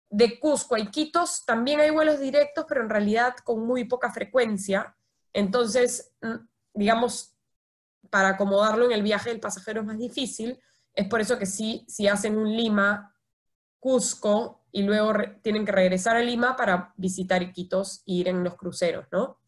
De 0.10 0.40
Cusco 0.40 0.76
a 0.76 0.80
Iquitos 0.80 1.44
también 1.46 1.82
hay 1.82 1.90
vuelos 1.90 2.22
directos, 2.22 2.64
pero 2.66 2.82
en 2.82 2.90
realidad 2.90 3.36
con 3.44 3.68
muy 3.68 3.84
poca 3.84 4.14
frecuencia. 4.14 4.96
Entonces, 5.34 6.14
mm, 6.22 6.36
digamos, 6.74 7.36
para 8.10 8.30
acomodarlo 8.30 8.86
en 8.86 8.94
el 8.94 9.04
viaje 9.04 9.32
del 9.32 9.42
pasajero 9.42 9.82
es 9.82 9.88
más 9.88 9.98
difícil. 9.98 10.58
Es 10.94 11.10
por 11.10 11.20
eso 11.20 11.38
que 11.38 11.46
sí, 11.46 11.84
si 11.90 12.08
hacen 12.08 12.38
un 12.38 12.56
Lima, 12.56 13.14
Cusco, 13.78 14.64
y 14.72 14.84
luego 14.84 15.12
tienen 15.42 15.66
que 15.66 15.74
regresar 15.74 16.16
a 16.16 16.22
Lima 16.22 16.56
para 16.56 16.94
visitar 16.96 17.44
Iquitos 17.44 18.04
e 18.06 18.14
ir 18.14 18.30
en 18.30 18.42
los 18.42 18.56
cruceros, 18.56 19.06
¿no? 19.12 19.42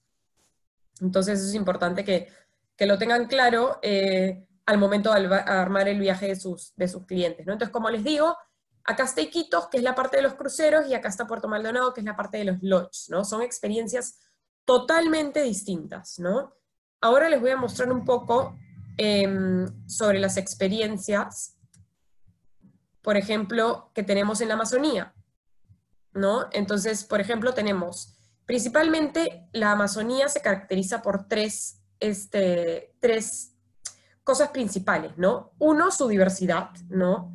Entonces 0.99 1.39
es 1.41 1.53
importante 1.53 2.03
que 2.03 2.27
que 2.75 2.85
lo 2.85 2.97
tengan 2.97 3.27
claro 3.27 3.79
eh, 3.81 4.45
al 4.65 4.77
momento 4.77 5.13
de 5.13 5.27
armar 5.35 5.87
el 5.87 5.99
viaje 5.99 6.27
de 6.27 6.35
sus, 6.35 6.73
de 6.75 6.87
sus 6.87 7.05
clientes. 7.05 7.45
¿no? 7.45 7.53
Entonces, 7.53 7.71
como 7.71 7.89
les 7.89 8.03
digo, 8.03 8.35
acá 8.85 9.03
está 9.03 9.21
Iquitos, 9.21 9.67
que 9.67 9.77
es 9.77 9.83
la 9.83 9.95
parte 9.95 10.17
de 10.17 10.23
los 10.23 10.35
cruceros, 10.35 10.87
y 10.87 10.93
acá 10.93 11.09
está 11.09 11.27
Puerto 11.27 11.47
Maldonado, 11.47 11.93
que 11.93 12.01
es 12.01 12.05
la 12.05 12.15
parte 12.15 12.37
de 12.37 12.45
los 12.45 12.57
lodges, 12.61 13.07
¿no? 13.09 13.25
Son 13.25 13.41
experiencias 13.41 14.19
totalmente 14.63 15.41
distintas, 15.41 16.19
¿no? 16.19 16.53
Ahora 17.01 17.29
les 17.29 17.41
voy 17.41 17.51
a 17.51 17.57
mostrar 17.57 17.91
un 17.91 18.05
poco 18.05 18.57
em, 18.97 19.67
sobre 19.87 20.19
las 20.19 20.37
experiencias, 20.37 21.57
por 23.01 23.17
ejemplo, 23.17 23.91
que 23.93 24.03
tenemos 24.03 24.41
en 24.41 24.47
la 24.47 24.53
Amazonía, 24.53 25.13
¿no? 26.13 26.47
Entonces, 26.51 27.03
por 27.03 27.19
ejemplo, 27.19 27.53
tenemos, 27.53 28.15
principalmente 28.45 29.47
la 29.51 29.71
Amazonía 29.71 30.29
se 30.29 30.41
caracteriza 30.41 31.01
por 31.01 31.27
tres 31.27 31.81
este, 31.99 32.93
tres 32.99 33.55
cosas 34.23 34.49
principales, 34.49 35.17
¿no? 35.17 35.53
Uno, 35.59 35.91
su 35.91 36.07
diversidad, 36.07 36.71
¿no? 36.89 37.31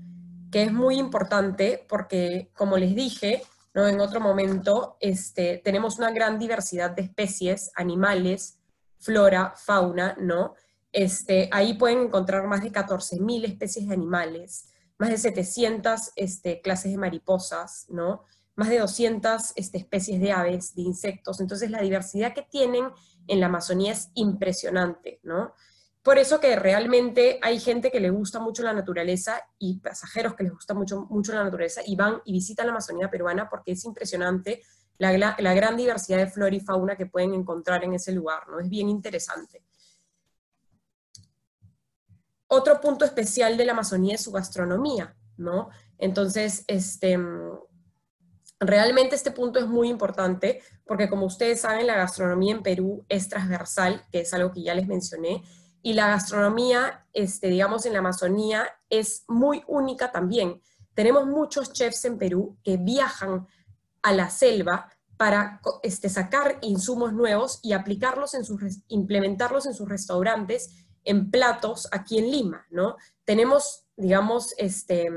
Que 0.51 0.65
es 0.65 0.73
muy 0.73 0.99
importante 0.99 1.87
porque, 1.89 2.51
como 2.55 2.77
les 2.77 2.95
dije, 2.95 3.43
¿no? 3.75 3.87
En 3.87 4.01
otro 4.01 4.21
momento, 4.21 4.97
este, 5.01 5.59
tenemos 5.65 5.99
una 5.99 6.11
gran 6.11 6.39
diversidad 6.39 6.91
de 6.91 7.03
especies, 7.03 7.71
animales, 7.77 8.59
flora, 8.99 9.55
fauna, 9.57 10.17
¿no? 10.19 10.55
Este, 10.93 11.49
ahí 11.53 11.75
pueden 11.75 12.01
encontrar 12.01 12.47
más 12.47 12.63
de 12.63 12.73
14.000 12.73 13.45
especies 13.45 13.87
de 13.87 13.95
animales, 13.95 14.69
más 14.99 15.11
de 15.11 15.19
700 15.19 16.13
este, 16.17 16.61
clases 16.61 16.93
de 16.93 16.99
mariposas, 16.99 17.87
¿no? 17.89 18.25
Más 18.57 18.69
de 18.69 18.79
200 18.79 19.53
este, 19.57 19.79
especies 19.79 20.21
de 20.21 20.33
aves, 20.33 20.75
de 20.75 20.83
insectos. 20.83 21.41
Entonces, 21.41 21.71
la 21.71 21.81
diversidad 21.81 22.35
que 22.35 22.43
tienen 22.43 22.91
en 23.27 23.41
la 23.41 23.47
Amazonía 23.47 23.93
es 23.93 24.11
impresionante, 24.15 25.21
¿no? 25.23 25.55
Por 26.03 26.17
eso 26.19 26.41
que 26.41 26.57
realmente 26.57 27.39
hay 27.43 27.61
gente 27.61 27.91
que 27.91 28.01
le 28.01 28.11
gusta 28.11 28.41
mucho 28.41 28.63
la 28.63 28.73
naturaleza 28.73 29.43
y 29.59 29.79
pasajeros 29.81 30.35
que 30.35 30.45
les 30.45 30.53
gusta 30.53 30.73
mucho, 30.73 31.07
mucho 31.11 31.33
la 31.33 31.45
naturaleza 31.45 31.83
y 31.85 31.95
van 31.95 32.23
y 32.25 32.33
visitan 32.33 32.67
la 32.67 32.73
Amazonía 32.73 33.11
peruana 33.11 33.51
porque 33.51 33.73
es 33.73 33.85
impresionante 33.85 34.63
la, 34.97 35.17
la, 35.17 35.55
gran 35.55 35.77
diversidad 35.77 36.19
de 36.19 36.27
flora 36.27 36.55
y 36.55 36.61
fauna 36.61 36.97
que 36.97 37.07
pueden 37.07 37.35
encontrar 37.35 37.85
en 37.85 37.95
ese 37.95 38.13
lugar, 38.13 38.49
¿no? 38.49 38.61
Es 38.61 38.69
bien 38.69 38.89
interesante. 38.89 39.63
Otro 42.49 42.81
punto 42.81 43.05
especial 43.05 43.57
de 43.57 43.65
la 43.65 43.73
Amazonía 43.73 44.15
es 44.15 44.23
su 44.23 44.33
gastronomía, 44.33 45.17
¿no? 45.37 45.71
Entonces, 45.99 46.65
este, 46.67 47.19
Realmente 48.61 49.17
este 49.17 49.31
punto 49.31 49.59
es 49.59 49.67
muy 49.67 49.89
importante 49.89 50.63
porque 50.85 51.09
como 51.09 51.27
ustedes 51.27 51.63
saben, 51.63 51.87
la 51.87 51.97
gastronomía 51.97 52.55
en 52.55 52.63
Perú 52.63 53.05
es 53.09 53.29
transversal, 53.29 54.05
que 54.13 54.21
es 54.21 54.35
algo 54.35 54.53
que 54.53 54.63
ya 54.63 54.75
les 54.75 54.87
mencioné, 54.87 55.43
y 55.83 55.95
la 55.95 56.09
gastronomía, 56.09 57.07
este, 57.15 57.49
digamos, 57.49 57.87
en 57.87 57.95
la 57.95 58.01
Amazonía 58.01 58.69
es 58.91 59.25
muy 59.29 59.63
única 59.67 60.13
también. 60.13 60.61
Tenemos 60.95 61.27
muchos 61.27 61.73
chefs 61.73 62.05
en 62.05 62.19
Perú 62.19 62.59
que 62.63 62.77
viajan 62.77 63.47
a 64.03 64.13
la 64.13 64.29
selva 64.29 64.91
para 65.17 65.61
este, 65.83 66.09
sacar 66.09 66.59
insumos 66.61 67.13
nuevos 67.13 67.61
y 67.63 67.73
aplicarlos 67.73 68.35
en 68.35 68.45
sus, 68.45 68.61
implementarlos 68.89 69.67
en 69.67 69.75
sus 69.75 69.89
restaurantes 69.89 70.87
en 71.05 71.31
platos 71.31 71.89
aquí 71.93 72.19
en 72.19 72.31
Lima, 72.31 72.67
¿no? 72.71 72.97
Tenemos, 73.25 73.87
digamos, 73.97 74.55
este, 74.59 75.09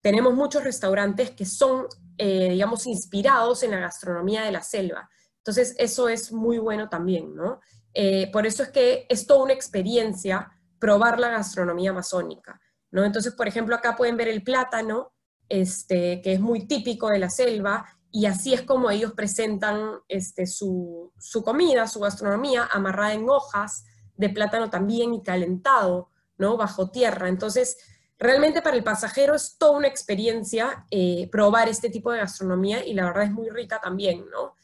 tenemos 0.00 0.34
muchos 0.34 0.64
restaurantes 0.64 1.30
que 1.30 1.44
son, 1.44 1.86
eh, 2.18 2.50
digamos, 2.50 2.86
inspirados 2.86 3.62
en 3.62 3.70
la 3.70 3.78
gastronomía 3.78 4.42
de 4.42 4.52
la 4.52 4.62
selva. 4.62 5.08
Entonces, 5.38 5.74
eso 5.78 6.08
es 6.08 6.32
muy 6.32 6.58
bueno 6.58 6.88
también, 6.88 7.34
¿no? 7.34 7.60
Eh, 7.94 8.30
por 8.32 8.46
eso 8.46 8.62
es 8.62 8.70
que 8.70 9.06
es 9.08 9.26
toda 9.26 9.44
una 9.44 9.54
experiencia 9.54 10.50
probar 10.78 11.18
la 11.18 11.30
gastronomía 11.30 11.90
amazónica, 11.90 12.60
¿no? 12.90 13.04
Entonces, 13.04 13.32
por 13.34 13.48
ejemplo, 13.48 13.74
acá 13.74 13.96
pueden 13.96 14.16
ver 14.16 14.28
el 14.28 14.42
plátano, 14.42 15.12
este, 15.48 16.20
que 16.22 16.34
es 16.34 16.40
muy 16.40 16.66
típico 16.66 17.08
de 17.08 17.18
la 17.18 17.30
selva, 17.30 17.86
y 18.10 18.26
así 18.26 18.54
es 18.54 18.62
como 18.62 18.90
ellos 18.90 19.12
presentan 19.12 20.00
este, 20.08 20.46
su, 20.46 21.12
su 21.18 21.42
comida, 21.42 21.86
su 21.86 22.00
gastronomía, 22.00 22.68
amarrada 22.70 23.14
en 23.14 23.28
hojas 23.28 23.84
de 24.16 24.30
plátano 24.30 24.70
también 24.70 25.14
y 25.14 25.22
calentado, 25.22 26.10
¿no? 26.36 26.56
Bajo 26.56 26.90
tierra. 26.90 27.28
Entonces, 27.28 27.78
Realmente 28.18 28.62
para 28.62 28.76
el 28.76 28.84
pasajero 28.84 29.34
es 29.34 29.56
toda 29.58 29.78
una 29.78 29.88
experiencia 29.88 30.84
eh, 30.90 31.28
probar 31.30 31.68
este 31.68 31.88
tipo 31.88 32.10
de 32.10 32.18
gastronomía 32.18 32.84
y 32.84 32.94
la 32.94 33.04
verdad 33.04 33.24
es 33.24 33.32
muy 33.32 33.48
rica 33.48 33.80
también, 33.80 34.24
¿no? 34.30 34.54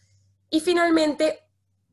Y 0.51 0.61
finalmente, 0.61 1.41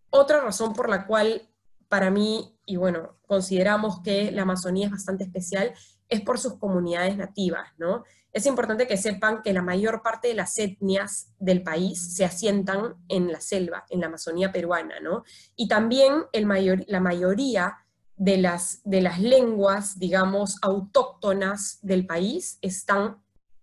otra 0.10 0.41
razón 0.41 0.74
por 0.74 0.89
la 0.89 1.06
cual 1.06 1.47
para 1.88 2.10
mí 2.10 2.58
y 2.71 2.78
bueno, 2.78 3.17
consideramos 3.28 4.02
que 4.02 4.32
la 4.32 4.43
Amazonía 4.43 4.86
es 4.86 4.91
bastante 4.91 5.26
especial, 5.26 5.74
es 6.08 6.21
por 6.21 6.39
sus 6.39 6.58
comunidades 6.58 7.17
nativas, 7.17 7.67
¿no? 7.78 8.06
Es 8.32 8.45
importante 8.45 8.88
que 8.88 8.95
sepan 8.95 9.41
que 9.41 9.52
la 9.52 9.62
mayor 9.62 10.02
parte 10.02 10.30
de 10.30 10.36
las 10.36 10.58
etnias 10.58 11.34
del 11.38 11.63
país 11.63 12.15
se 12.15 12.24
asientan 12.24 12.95
en 13.10 13.30
la 13.30 13.41
selva, 13.41 13.86
en 13.89 14.00
la 14.00 14.08
Amazonía 14.08 14.54
peruana, 14.54 15.02
¿no? 15.02 15.26
Y 15.58 15.67
también 15.67 16.24
el 16.32 16.45
mayor, 16.45 16.86
la 16.88 17.02
mayoría 17.02 17.78
de 18.22 18.38
las, 18.38 18.82
de 18.84 19.02
las 19.02 19.20
lenguas, 19.20 19.98
digamos, 19.98 20.60
autóctonas 20.62 21.80
del 21.82 22.06
país 22.06 22.60
están 22.62 23.18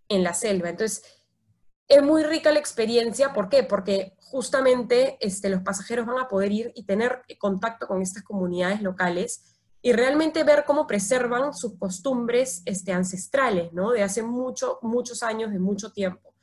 en 0.09 0.25
la 0.25 0.35
selva. 0.35 0.69
Entonces, 0.69 1.05
es 1.87 2.03
muy 2.03 2.25
rica 2.25 2.51
la 2.51 2.59
experiencia, 2.59 3.33
¿por 3.33 3.49
qué? 3.49 3.63
Porque 3.63 4.17
justamente 4.19 5.17
este, 5.21 5.49
los 5.49 5.63
pasajeros 5.63 6.07
van 6.07 6.19
a 6.19 6.27
poder 6.27 6.51
ir 6.51 6.73
y 6.75 6.83
tener 6.83 7.23
contacto 7.39 7.87
con 7.87 8.03
estas 8.03 8.25
comunidades 8.25 8.83
locales 8.83 9.45
y 9.81 9.93
realmente 9.93 10.43
ver 10.43 10.65
cómo 10.67 10.89
preservan 10.89 11.55
sus 11.55 11.79
costumbres 11.79 12.63
este, 12.65 12.93
ancestrales, 12.93 13.73
¿no? 13.73 13.93
De 13.93 14.03
hace 14.03 14.25
mucho, 14.25 14.81
muchos 14.83 15.23
años, 15.23 15.53
de 15.53 15.61
mucho 15.61 15.93
tiempo. 15.93 16.35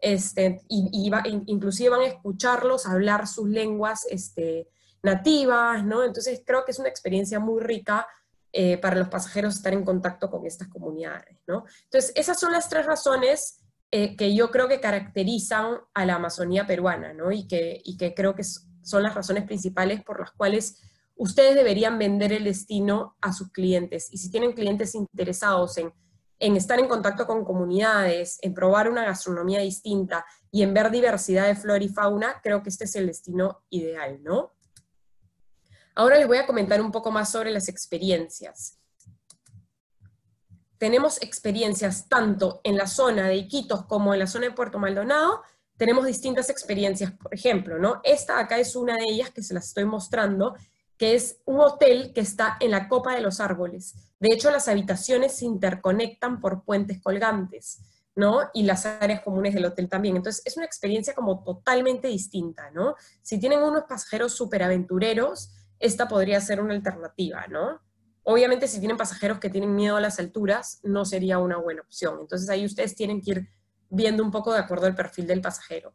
Este, 0.00 0.60
y, 0.68 1.10
inclusive 1.46 1.88
van 1.88 2.02
a 2.02 2.08
escucharlos 2.08 2.84
hablar 2.84 3.26
sus 3.26 3.48
lenguas 3.48 4.06
este, 4.10 4.68
nativas, 5.04 5.84
¿no? 5.84 6.02
Entonces 6.02 6.42
creo 6.44 6.64
que 6.64 6.72
es 6.72 6.78
una 6.78 6.88
experiencia 6.88 7.38
muy 7.38 7.62
rica 7.62 8.08
eh, 8.52 8.78
para 8.78 8.96
los 8.96 9.08
pasajeros 9.08 9.54
estar 9.54 9.72
en 9.72 9.84
contacto 9.84 10.30
con 10.30 10.46
estas 10.46 10.68
comunidades, 10.68 11.38
¿no? 11.46 11.64
Entonces 11.84 12.12
esas 12.16 12.40
son 12.40 12.52
las 12.52 12.68
tres 12.68 12.86
razones 12.86 13.60
eh, 13.90 14.16
que 14.16 14.34
yo 14.34 14.50
creo 14.50 14.66
que 14.66 14.80
caracterizan 14.80 15.78
a 15.92 16.06
la 16.06 16.16
Amazonía 16.16 16.66
peruana, 16.66 17.12
¿no? 17.12 17.30
Y 17.30 17.46
que, 17.46 17.80
y 17.84 17.96
que 17.96 18.14
creo 18.14 18.34
que 18.34 18.44
son 18.44 19.02
las 19.02 19.14
razones 19.14 19.44
principales 19.44 20.02
por 20.02 20.20
las 20.20 20.32
cuales 20.32 20.80
ustedes 21.16 21.54
deberían 21.54 21.98
vender 21.98 22.32
el 22.32 22.44
destino 22.44 23.16
a 23.20 23.32
sus 23.32 23.52
clientes. 23.52 24.08
Y 24.10 24.18
si 24.18 24.30
tienen 24.30 24.52
clientes 24.52 24.94
interesados 24.94 25.76
en, 25.78 25.92
en 26.38 26.56
estar 26.56 26.78
en 26.78 26.88
contacto 26.88 27.26
con 27.26 27.44
comunidades, 27.44 28.38
en 28.40 28.54
probar 28.54 28.88
una 28.88 29.04
gastronomía 29.04 29.60
distinta 29.60 30.24
y 30.50 30.62
en 30.62 30.72
ver 30.74 30.90
diversidad 30.90 31.46
de 31.46 31.56
flora 31.56 31.84
y 31.84 31.88
fauna, 31.88 32.40
creo 32.42 32.62
que 32.62 32.70
este 32.70 32.84
es 32.84 32.96
el 32.96 33.06
destino 33.06 33.64
ideal, 33.70 34.22
¿no? 34.22 34.52
Ahora 35.94 36.18
les 36.18 36.26
voy 36.26 36.38
a 36.38 36.46
comentar 36.46 36.80
un 36.80 36.90
poco 36.90 37.10
más 37.10 37.30
sobre 37.30 37.50
las 37.50 37.68
experiencias 37.68 38.78
tenemos 40.84 41.22
experiencias 41.22 42.10
tanto 42.10 42.60
en 42.62 42.76
la 42.76 42.86
zona 42.86 43.28
de 43.28 43.36
Iquitos 43.36 43.86
como 43.86 44.12
en 44.12 44.20
la 44.20 44.26
zona 44.26 44.48
de 44.48 44.52
Puerto 44.52 44.78
Maldonado, 44.78 45.40
tenemos 45.78 46.04
distintas 46.04 46.50
experiencias. 46.50 47.12
Por 47.12 47.34
ejemplo, 47.34 47.78
¿no? 47.78 48.02
Esta 48.04 48.38
acá 48.38 48.58
es 48.58 48.76
una 48.76 48.96
de 48.96 49.04
ellas 49.04 49.30
que 49.30 49.42
se 49.42 49.54
las 49.54 49.68
estoy 49.68 49.86
mostrando, 49.86 50.54
que 50.98 51.14
es 51.14 51.38
un 51.46 51.60
hotel 51.60 52.12
que 52.14 52.20
está 52.20 52.58
en 52.60 52.70
la 52.70 52.86
copa 52.88 53.14
de 53.14 53.22
los 53.22 53.40
árboles. 53.40 53.94
De 54.20 54.28
hecho, 54.28 54.50
las 54.50 54.68
habitaciones 54.68 55.36
se 55.36 55.46
interconectan 55.46 56.38
por 56.38 56.64
puentes 56.64 57.00
colgantes, 57.00 57.80
¿no? 58.14 58.50
Y 58.52 58.64
las 58.64 58.84
áreas 58.84 59.22
comunes 59.22 59.54
del 59.54 59.64
hotel 59.64 59.88
también. 59.88 60.16
Entonces, 60.16 60.42
es 60.44 60.56
una 60.58 60.66
experiencia 60.66 61.14
como 61.14 61.42
totalmente 61.42 62.08
distinta, 62.08 62.70
¿no? 62.72 62.94
Si 63.22 63.40
tienen 63.40 63.62
unos 63.62 63.84
pasajeros 63.84 64.34
súper 64.34 64.62
aventureros, 64.62 65.50
esta 65.84 66.08
podría 66.08 66.40
ser 66.40 66.60
una 66.60 66.72
alternativa, 66.72 67.46
¿no? 67.46 67.80
Obviamente 68.22 68.66
si 68.68 68.78
tienen 68.78 68.96
pasajeros 68.96 69.38
que 69.38 69.50
tienen 69.50 69.74
miedo 69.74 69.96
a 69.96 70.00
las 70.00 70.18
alturas, 70.18 70.80
no 70.82 71.04
sería 71.04 71.38
una 71.38 71.58
buena 71.58 71.82
opción. 71.82 72.20
Entonces 72.20 72.48
ahí 72.48 72.64
ustedes 72.64 72.94
tienen 72.94 73.20
que 73.20 73.32
ir 73.32 73.48
viendo 73.90 74.24
un 74.24 74.30
poco 74.30 74.52
de 74.54 74.60
acuerdo 74.60 74.86
al 74.86 74.94
perfil 74.94 75.26
del 75.26 75.42
pasajero. 75.42 75.94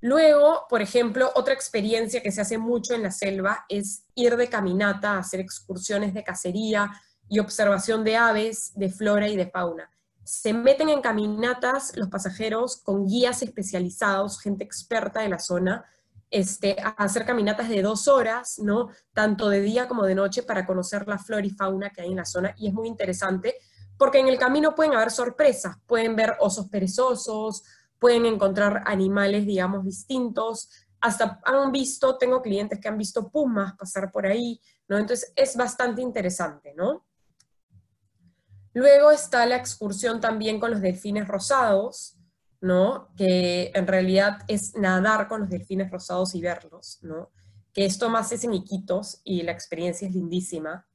Luego, 0.00 0.66
por 0.68 0.82
ejemplo, 0.82 1.30
otra 1.36 1.54
experiencia 1.54 2.20
que 2.20 2.32
se 2.32 2.40
hace 2.40 2.58
mucho 2.58 2.94
en 2.94 3.04
la 3.04 3.12
selva 3.12 3.64
es 3.68 4.04
ir 4.16 4.36
de 4.36 4.48
caminata, 4.48 5.18
hacer 5.18 5.38
excursiones 5.38 6.12
de 6.12 6.24
cacería 6.24 6.90
y 7.28 7.38
observación 7.38 8.02
de 8.02 8.16
aves, 8.16 8.72
de 8.74 8.90
flora 8.90 9.28
y 9.28 9.36
de 9.36 9.48
fauna. 9.48 9.88
Se 10.24 10.52
meten 10.52 10.88
en 10.88 11.00
caminatas 11.00 11.96
los 11.96 12.08
pasajeros 12.08 12.78
con 12.82 13.06
guías 13.06 13.42
especializados, 13.42 14.40
gente 14.40 14.64
experta 14.64 15.20
de 15.20 15.28
la 15.28 15.38
zona, 15.38 15.84
este, 16.30 16.76
a 16.82 16.90
hacer 16.90 17.24
caminatas 17.24 17.68
de 17.68 17.82
dos 17.82 18.08
horas, 18.08 18.58
¿no? 18.58 18.90
Tanto 19.12 19.48
de 19.48 19.60
día 19.60 19.88
como 19.88 20.04
de 20.04 20.14
noche 20.14 20.42
para 20.42 20.66
conocer 20.66 21.06
la 21.06 21.18
flora 21.18 21.46
y 21.46 21.50
fauna 21.50 21.90
que 21.90 22.02
hay 22.02 22.10
en 22.10 22.16
la 22.16 22.24
zona 22.24 22.54
y 22.56 22.68
es 22.68 22.74
muy 22.74 22.88
interesante 22.88 23.56
porque 23.98 24.18
en 24.18 24.28
el 24.28 24.38
camino 24.38 24.74
pueden 24.74 24.94
haber 24.94 25.10
sorpresas, 25.10 25.76
pueden 25.86 26.16
ver 26.16 26.36
osos 26.40 26.68
perezosos, 26.68 27.64
pueden 27.98 28.26
encontrar 28.26 28.82
animales, 28.86 29.46
digamos, 29.46 29.84
distintos, 29.84 30.68
hasta 31.00 31.40
han 31.44 31.72
visto, 31.72 32.18
tengo 32.18 32.42
clientes 32.42 32.78
que 32.80 32.88
han 32.88 32.98
visto 32.98 33.30
pumas 33.30 33.74
pasar 33.76 34.10
por 34.10 34.26
ahí, 34.26 34.60
¿no? 34.88 34.98
Entonces 34.98 35.32
es 35.36 35.56
bastante 35.56 36.02
interesante, 36.02 36.74
¿no? 36.74 37.06
Luego 38.72 39.10
está 39.10 39.46
la 39.46 39.56
excursión 39.56 40.20
también 40.20 40.60
con 40.60 40.70
los 40.70 40.80
delfines 40.80 41.26
rosados, 41.26 42.15
¿no? 42.60 43.08
Que 43.16 43.70
en 43.74 43.86
realidad 43.86 44.38
es 44.48 44.74
nadar 44.74 45.28
con 45.28 45.40
los 45.40 45.50
delfines 45.50 45.90
rosados 45.90 46.34
y 46.34 46.40
verlos, 46.40 46.98
¿no? 47.02 47.30
Que 47.72 47.84
esto 47.84 48.08
más 48.08 48.32
es 48.32 48.44
en 48.44 48.54
Iquitos 48.54 49.20
y 49.24 49.42
la 49.42 49.52
experiencia 49.52 50.08
es 50.08 50.14
lindísima. 50.14 50.86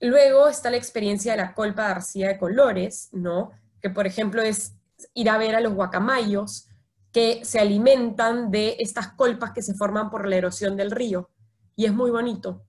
Luego 0.00 0.48
está 0.48 0.70
la 0.70 0.76
experiencia 0.76 1.32
de 1.32 1.38
la 1.38 1.54
colpa 1.54 1.86
de 1.86 1.92
arcilla 1.92 2.28
de 2.28 2.38
colores, 2.38 3.08
¿no? 3.12 3.50
Que 3.80 3.90
por 3.90 4.06
ejemplo 4.06 4.42
es 4.42 4.74
ir 5.14 5.30
a 5.30 5.38
ver 5.38 5.54
a 5.54 5.60
los 5.60 5.74
guacamayos 5.74 6.68
que 7.12 7.44
se 7.44 7.58
alimentan 7.58 8.50
de 8.50 8.76
estas 8.78 9.08
colpas 9.12 9.52
que 9.52 9.62
se 9.62 9.74
forman 9.74 10.10
por 10.10 10.26
la 10.26 10.36
erosión 10.36 10.76
del 10.76 10.90
río. 10.90 11.30
Y 11.74 11.86
es 11.86 11.92
muy 11.92 12.10
bonito. 12.10 12.64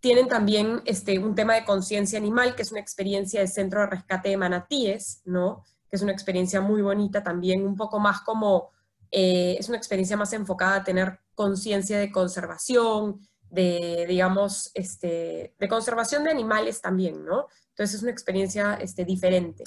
Tienen 0.00 0.28
también 0.28 0.82
este, 0.84 1.18
un 1.18 1.34
tema 1.34 1.54
de 1.54 1.64
conciencia 1.64 2.18
animal, 2.18 2.54
que 2.54 2.62
es 2.62 2.70
una 2.70 2.80
experiencia 2.80 3.40
de 3.40 3.48
centro 3.48 3.80
de 3.80 3.86
rescate 3.86 4.28
de 4.28 4.36
manatíes, 4.36 5.22
¿no? 5.24 5.64
Que 5.88 5.96
es 5.96 6.02
una 6.02 6.12
experiencia 6.12 6.60
muy 6.60 6.82
bonita 6.82 7.22
también, 7.22 7.66
un 7.66 7.76
poco 7.76 7.98
más 7.98 8.20
como, 8.22 8.70
eh, 9.10 9.56
es 9.58 9.68
una 9.68 9.78
experiencia 9.78 10.16
más 10.16 10.32
enfocada 10.32 10.76
a 10.76 10.84
tener 10.84 11.20
conciencia 11.34 11.98
de 11.98 12.10
conservación, 12.10 13.20
de, 13.50 14.06
digamos, 14.08 14.70
este, 14.74 15.54
de 15.58 15.68
conservación 15.68 16.24
de 16.24 16.30
animales 16.30 16.80
también, 16.80 17.24
¿no? 17.24 17.46
Entonces 17.70 17.96
es 17.96 18.02
una 18.02 18.10
experiencia 18.10 18.74
este, 18.74 19.04
diferente. 19.04 19.64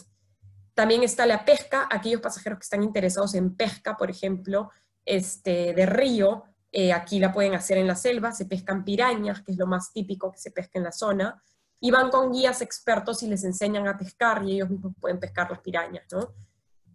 También 0.74 1.04
está 1.04 1.26
la 1.26 1.46
pesca, 1.46 1.88
aquellos 1.90 2.22
pasajeros 2.22 2.60
que 2.60 2.64
están 2.64 2.84
interesados 2.84 3.36
en 3.36 3.56
pesca, 3.56 3.98
por 3.98 4.10
ejemplo, 4.10 4.72
este, 5.06 5.74
de 5.74 5.86
río, 5.86 6.44
eh, 6.72 6.94
aquí 6.94 7.20
la 7.20 7.34
pueden 7.34 7.56
hacer 7.56 7.78
en 7.78 7.88
la 7.88 7.96
selva, 7.96 8.32
se 8.32 8.46
pescan 8.46 8.86
pirañas, 8.86 9.42
que 9.42 9.52
es 9.52 9.58
lo 9.58 9.66
más 9.66 9.92
típico 9.92 10.32
que 10.32 10.38
se 10.38 10.52
pesca 10.52 10.78
en 10.78 10.84
la 10.84 10.92
zona, 10.92 11.42
y 11.80 11.92
van 11.92 12.10
con 12.10 12.32
guías 12.32 12.62
expertos 12.62 13.24
y 13.24 13.28
les 13.28 13.44
enseñan 13.44 13.88
a 13.88 13.98
pescar 13.98 14.44
y 14.44 14.56
ellos 14.56 14.70
mismos 14.70 14.94
pueden 15.00 15.20
pescar 15.20 15.50
las 15.50 15.60
pirañas, 15.60 16.04
¿no? 16.12 16.34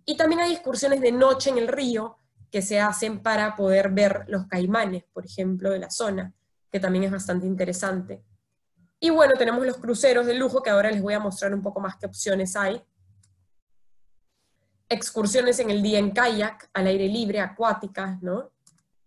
Y 0.05 0.17
también 0.17 0.41
hay 0.41 0.53
excursiones 0.53 1.01
de 1.01 1.13
noche 1.13 1.51
en 1.51 1.59
el 1.59 1.69
río 1.69 2.19
que 2.51 2.61
se 2.63 2.79
hacen 2.79 3.23
para 3.23 3.57
poder 3.57 3.91
ver 3.91 4.25
los 4.29 4.47
caimanes, 4.47 5.05
por 5.13 5.25
ejemplo, 5.25 5.71
de 5.71 5.79
la 5.79 5.91
zona, 5.91 6.33
que 6.71 6.79
también 6.79 7.05
es 7.05 7.11
bastante 7.11 7.47
interesante. 7.47 8.23
Y 9.01 9.11
bueno, 9.11 9.33
tenemos 9.37 9.67
los 9.67 9.79
cruceros 9.79 10.27
de 10.27 10.35
lujo, 10.35 10.63
que 10.63 10.71
ahora 10.71 10.91
les 10.91 11.03
voy 11.03 11.15
a 11.15 11.21
mostrar 11.21 11.55
un 11.55 11.63
poco 11.63 11.81
más 11.81 11.97
qué 11.97 12.07
opciones 12.07 12.55
hay. 12.55 12.83
Excursiones 14.89 15.59
en 15.59 15.71
el 15.71 15.83
día 15.83 15.99
en 15.99 16.11
kayak, 16.11 16.71
al 16.75 16.87
aire 16.87 17.09
libre, 17.09 17.41
acuáticas, 17.41 18.23
¿no? 18.23 18.53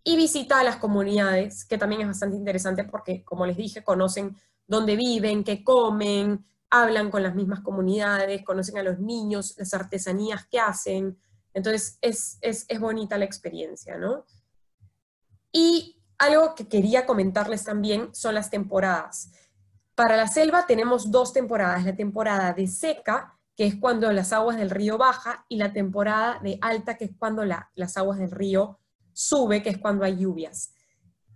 Y 0.04 0.16
visita 0.16 0.60
a 0.60 0.64
las 0.64 0.76
comunidades, 0.76 1.64
que 1.64 1.78
también 1.78 2.02
es 2.02 2.08
bastante 2.08 2.36
interesante 2.36 2.84
porque, 2.84 3.24
como 3.24 3.46
les 3.46 3.56
dije, 3.56 3.82
conocen 3.82 4.36
dónde 4.68 4.94
viven, 4.94 5.42
qué 5.42 5.64
comen, 5.64 6.44
hablan 6.70 7.10
con 7.10 7.22
las 7.22 7.34
mismas 7.34 7.60
comunidades, 7.60 8.44
conocen 8.44 8.78
a 8.78 8.82
los 8.82 9.00
niños, 9.00 9.54
las 9.56 9.74
artesanías 9.74 10.46
que 10.46 10.60
hacen. 10.60 11.18
Entonces 11.54 11.98
es, 12.02 12.66
bonita 12.78 13.18
la 13.18 13.24
experiencia, 13.24 13.96
¿no? 13.96 14.26
Y 15.50 16.00
algo 16.18 16.54
que 16.54 16.68
quería 16.68 17.06
comentarles 17.06 17.64
también 17.64 18.14
son 18.14 18.34
las 18.34 18.50
temporadas. 18.50 19.32
Para 19.94 20.16
la 20.16 20.28
selva 20.28 20.66
tenemos 20.66 21.10
dos 21.10 21.32
temporadas, 21.32 21.84
la 21.84 21.96
temporada 21.96 22.52
de 22.52 22.68
seca, 22.68 23.38
que 23.56 23.66
es 23.66 23.76
cuando 23.76 24.12
las 24.12 24.32
aguas 24.32 24.56
del 24.56 24.70
río 24.70 24.98
baja, 24.98 25.46
y 25.48 25.56
la 25.56 25.72
temporada 25.72 26.38
de 26.42 26.58
alta, 26.60 26.96
que 26.96 27.06
es 27.06 27.10
cuando 27.18 27.44
las 27.44 27.96
aguas 27.96 28.18
del 28.18 28.30
río 28.30 28.78
sube, 29.12 29.62
que 29.62 29.70
es 29.70 29.78
cuando 29.78 30.04
hay 30.04 30.18
lluvias. 30.18 30.74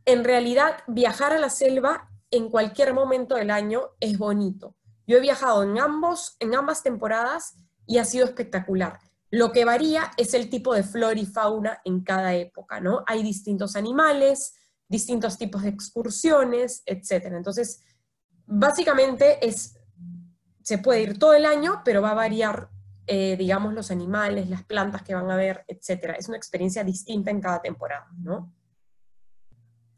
En 0.05 0.23
realidad, 0.23 0.85
viajar 0.87 1.33
a 1.33 1.38
la 1.38 1.51
selva 1.51 2.12
en 2.33 2.49
cualquier 2.49 2.95
momento 2.95 3.37
del 3.37 3.51
año 3.51 3.90
es 4.01 4.18
bonito. 4.18 4.75
Yo 5.07 5.18
he 5.18 5.21
viajado 5.21 5.62
en, 5.62 5.79
ambos, 5.79 6.37
en 6.40 6.55
ambas 6.55 6.83
temporadas 6.83 7.57
y 7.87 7.99
ha 7.99 8.05
sido 8.05 8.25
espectacular. 8.25 8.99
Lo 9.31 9.53
que 9.53 9.64
varía 9.64 10.11
es 10.16 10.35
el 10.35 10.51
tipo 10.51 10.75
de 10.75 10.83
flora 10.83 11.18
y 11.18 11.27
fauna 11.27 11.81
en 11.85 12.03
cada 12.03 12.35
época, 12.35 12.81
¿no? 12.81 13.05
Hay 13.07 13.23
distintos 13.23 13.77
animales, 13.77 14.55
distintos 14.88 15.38
tipos 15.38 15.62
de 15.62 15.68
excursiones, 15.68 16.83
etc. 16.87 17.27
Entonces, 17.33 17.83
básicamente 18.47 19.47
es, 19.47 19.79
se 20.62 20.79
puede 20.79 21.03
ir 21.03 21.18
todo 21.18 21.35
el 21.35 21.47
año, 21.47 21.83
pero 21.85 22.03
va 22.03 22.11
a 22.11 22.14
variar, 22.14 22.71
eh, 23.07 23.37
digamos, 23.37 23.75
los 23.75 23.90
animales, 23.90 24.49
las 24.49 24.64
plantas 24.64 25.03
que 25.03 25.14
van 25.14 25.31
a 25.31 25.37
ver, 25.37 25.64
etc. 25.68 26.14
Es 26.18 26.29
una 26.29 26.37
experiencia 26.37 26.85
distinta 26.85 27.31
en 27.31 27.40
cada 27.40 27.61
temporada, 27.61 28.09
¿no? 28.18 28.53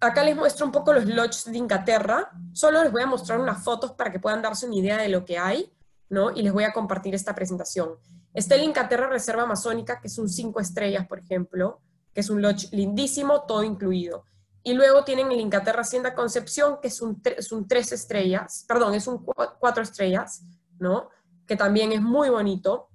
Acá 0.05 0.23
les 0.23 0.37
muestro 0.37 0.67
un 0.67 0.73
poco 0.73 0.93
los 0.93 1.07
lodges 1.07 1.45
de 1.45 1.59
Inglaterra. 1.59 2.31
Solo 2.53 2.83
les 2.83 2.93
voy 2.93 3.03
a 3.03 3.07
mostrar 3.07 3.40
unas 3.40 3.62
fotos 3.62 3.93
para 3.93 4.11
que 4.11 4.19
puedan 4.19 4.43
darse 4.43 4.67
una 4.67 4.77
idea 4.77 4.97
de 4.97 5.09
lo 5.09 5.25
que 5.25 5.38
hay, 5.38 5.73
¿no? 6.09 6.31
Y 6.31 6.43
les 6.43 6.53
voy 6.53 6.64
a 6.64 6.73
compartir 6.73 7.14
esta 7.14 7.35
presentación. 7.35 7.97
Está 8.33 8.57
el 8.57 8.64
Inglaterra 8.64 9.09
Reserva 9.09 9.45
Amazónica, 9.45 10.01
que 10.01 10.09
es 10.09 10.19
un 10.19 10.29
5 10.29 10.61
estrellas, 10.61 11.07
por 11.07 11.21
ejemplo, 11.21 11.81
que 12.12 12.21
es 12.21 12.31
un 12.31 12.43
lodge 12.43 12.69
lindísimo, 12.73 13.43
todo 13.43 13.62
incluido. 13.62 14.25
Y 14.62 14.75
luego 14.75 15.05
tienen 15.05 15.31
el 15.31 15.40
Inglaterra 15.40 15.83
Hacienda 15.83 16.14
Concepción, 16.14 16.79
que 16.81 16.88
es 16.88 17.01
un, 17.01 17.21
es 17.25 17.53
un 17.53 17.69
3 17.69 17.93
estrellas, 17.93 18.64
perdón, 18.67 18.95
es 18.95 19.07
un 19.07 19.25
4 19.25 19.83
estrellas, 19.83 20.43
¿no? 20.79 21.11
Que 21.47 21.57
también 21.57 21.93
es 21.93 22.01
muy 22.01 22.31
bonito. 22.31 22.88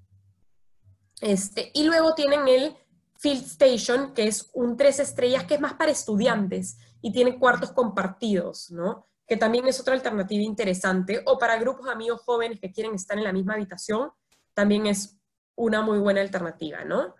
Este, 1.22 1.72
y 1.74 1.84
luego 1.84 2.16
tienen 2.16 2.48
el 2.48 2.76
Field 3.18 3.46
Station, 3.46 4.14
que 4.14 4.28
es 4.28 4.50
un 4.54 4.76
3 4.76 5.00
estrellas, 5.00 5.44
que 5.44 5.56
es 5.56 5.62
más 5.62 5.74
para 5.74 5.92
estudiantes 5.92 6.78
y 7.02 7.12
tiene 7.12 7.38
cuartos 7.38 7.72
compartidos, 7.72 8.72
¿no? 8.72 9.06
Que 9.28 9.38
también 9.38 9.68
es 9.68 9.80
otra 9.80 9.94
alternativa 9.94 10.44
interesante. 10.44 11.24
O 11.26 11.38
para 11.38 11.58
grupos 11.58 11.86
de 11.86 11.92
amigos 11.92 12.22
jóvenes 12.22 12.60
que 12.60 12.72
quieren 12.72 12.96
estar 12.96 13.18
en 13.18 13.24
la 13.24 13.34
misma 13.34 13.54
habitación, 13.54 14.12
también 14.54 14.88
es 14.88 15.18
una 15.56 15.82
muy 15.82 16.00
buena 16.00 16.22
alternativa, 16.22 16.84
¿no? 16.84 17.16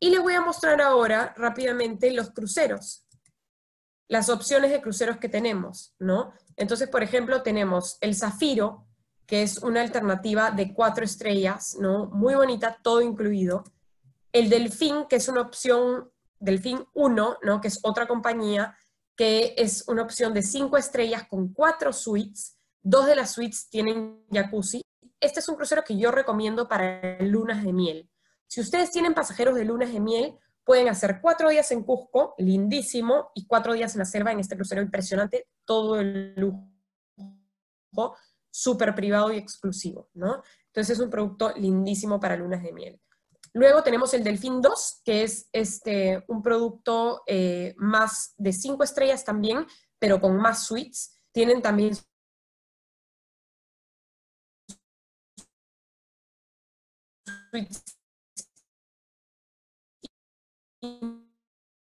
Y 0.00 0.10
les 0.10 0.20
voy 0.20 0.34
a 0.34 0.40
mostrar 0.40 0.80
ahora 0.80 1.34
rápidamente 1.36 2.10
los 2.12 2.30
cruceros, 2.30 3.06
las 4.08 4.28
opciones 4.28 4.70
de 4.70 4.80
cruceros 4.80 5.18
que 5.18 5.28
tenemos, 5.28 5.94
¿no? 5.98 6.32
Entonces, 6.56 6.88
por 6.88 7.02
ejemplo, 7.02 7.42
tenemos 7.42 7.98
el 8.00 8.14
Zafiro, 8.14 8.86
que 9.26 9.42
es 9.42 9.58
una 9.58 9.82
alternativa 9.82 10.50
de 10.50 10.72
cuatro 10.72 11.04
estrellas, 11.04 11.76
¿no? 11.78 12.06
Muy 12.06 12.34
bonita, 12.34 12.78
todo 12.82 13.02
incluido. 13.02 13.64
El 14.32 14.48
Delfín, 14.48 15.06
que 15.08 15.16
es 15.16 15.28
una 15.28 15.42
opción, 15.42 16.10
Delfín 16.38 16.86
1, 16.94 17.38
¿no? 17.42 17.60
Que 17.60 17.68
es 17.68 17.80
otra 17.82 18.06
compañía, 18.06 18.76
que 19.18 19.54
es 19.58 19.86
una 19.86 20.02
opción 20.02 20.32
de 20.32 20.40
cinco 20.42 20.78
estrellas 20.78 21.28
con 21.28 21.52
cuatro 21.52 21.92
suites. 21.92 22.56
Dos 22.80 23.04
de 23.04 23.16
las 23.16 23.32
suites 23.32 23.68
tienen 23.68 24.24
jacuzzi 24.32 24.80
este 25.20 25.40
es 25.40 25.48
un 25.48 25.56
crucero 25.56 25.82
que 25.84 25.96
yo 25.96 26.10
recomiendo 26.10 26.68
para 26.68 27.18
lunas 27.20 27.64
de 27.64 27.72
miel. 27.72 28.08
Si 28.46 28.60
ustedes 28.60 28.90
tienen 28.90 29.14
pasajeros 29.14 29.54
de 29.56 29.64
lunas 29.64 29.92
de 29.92 30.00
miel, 30.00 30.34
pueden 30.64 30.88
hacer 30.88 31.18
cuatro 31.20 31.48
días 31.48 31.70
en 31.72 31.82
Cusco, 31.82 32.34
lindísimo, 32.38 33.30
y 33.34 33.46
cuatro 33.46 33.72
días 33.72 33.94
en 33.94 34.00
la 34.00 34.04
selva 34.04 34.32
en 34.32 34.40
este 34.40 34.54
crucero 34.54 34.80
impresionante, 34.80 35.48
todo 35.64 35.98
el 36.00 36.34
lujo, 36.36 38.16
súper 38.50 38.94
privado 38.94 39.32
y 39.32 39.38
exclusivo, 39.38 40.08
¿no? 40.14 40.42
Entonces 40.66 40.98
es 40.98 41.04
un 41.04 41.10
producto 41.10 41.52
lindísimo 41.56 42.20
para 42.20 42.36
lunas 42.36 42.62
de 42.62 42.72
miel. 42.72 43.00
Luego 43.52 43.82
tenemos 43.82 44.14
el 44.14 44.24
Delfín 44.24 44.60
2, 44.60 45.02
que 45.04 45.22
es 45.22 45.48
este, 45.52 46.24
un 46.28 46.42
producto 46.42 47.22
eh, 47.26 47.74
más 47.78 48.34
de 48.36 48.52
cinco 48.52 48.84
estrellas 48.84 49.24
también, 49.24 49.66
pero 49.98 50.20
con 50.20 50.36
más 50.36 50.66
suites. 50.66 51.18
Tienen 51.32 51.62
también 51.62 51.94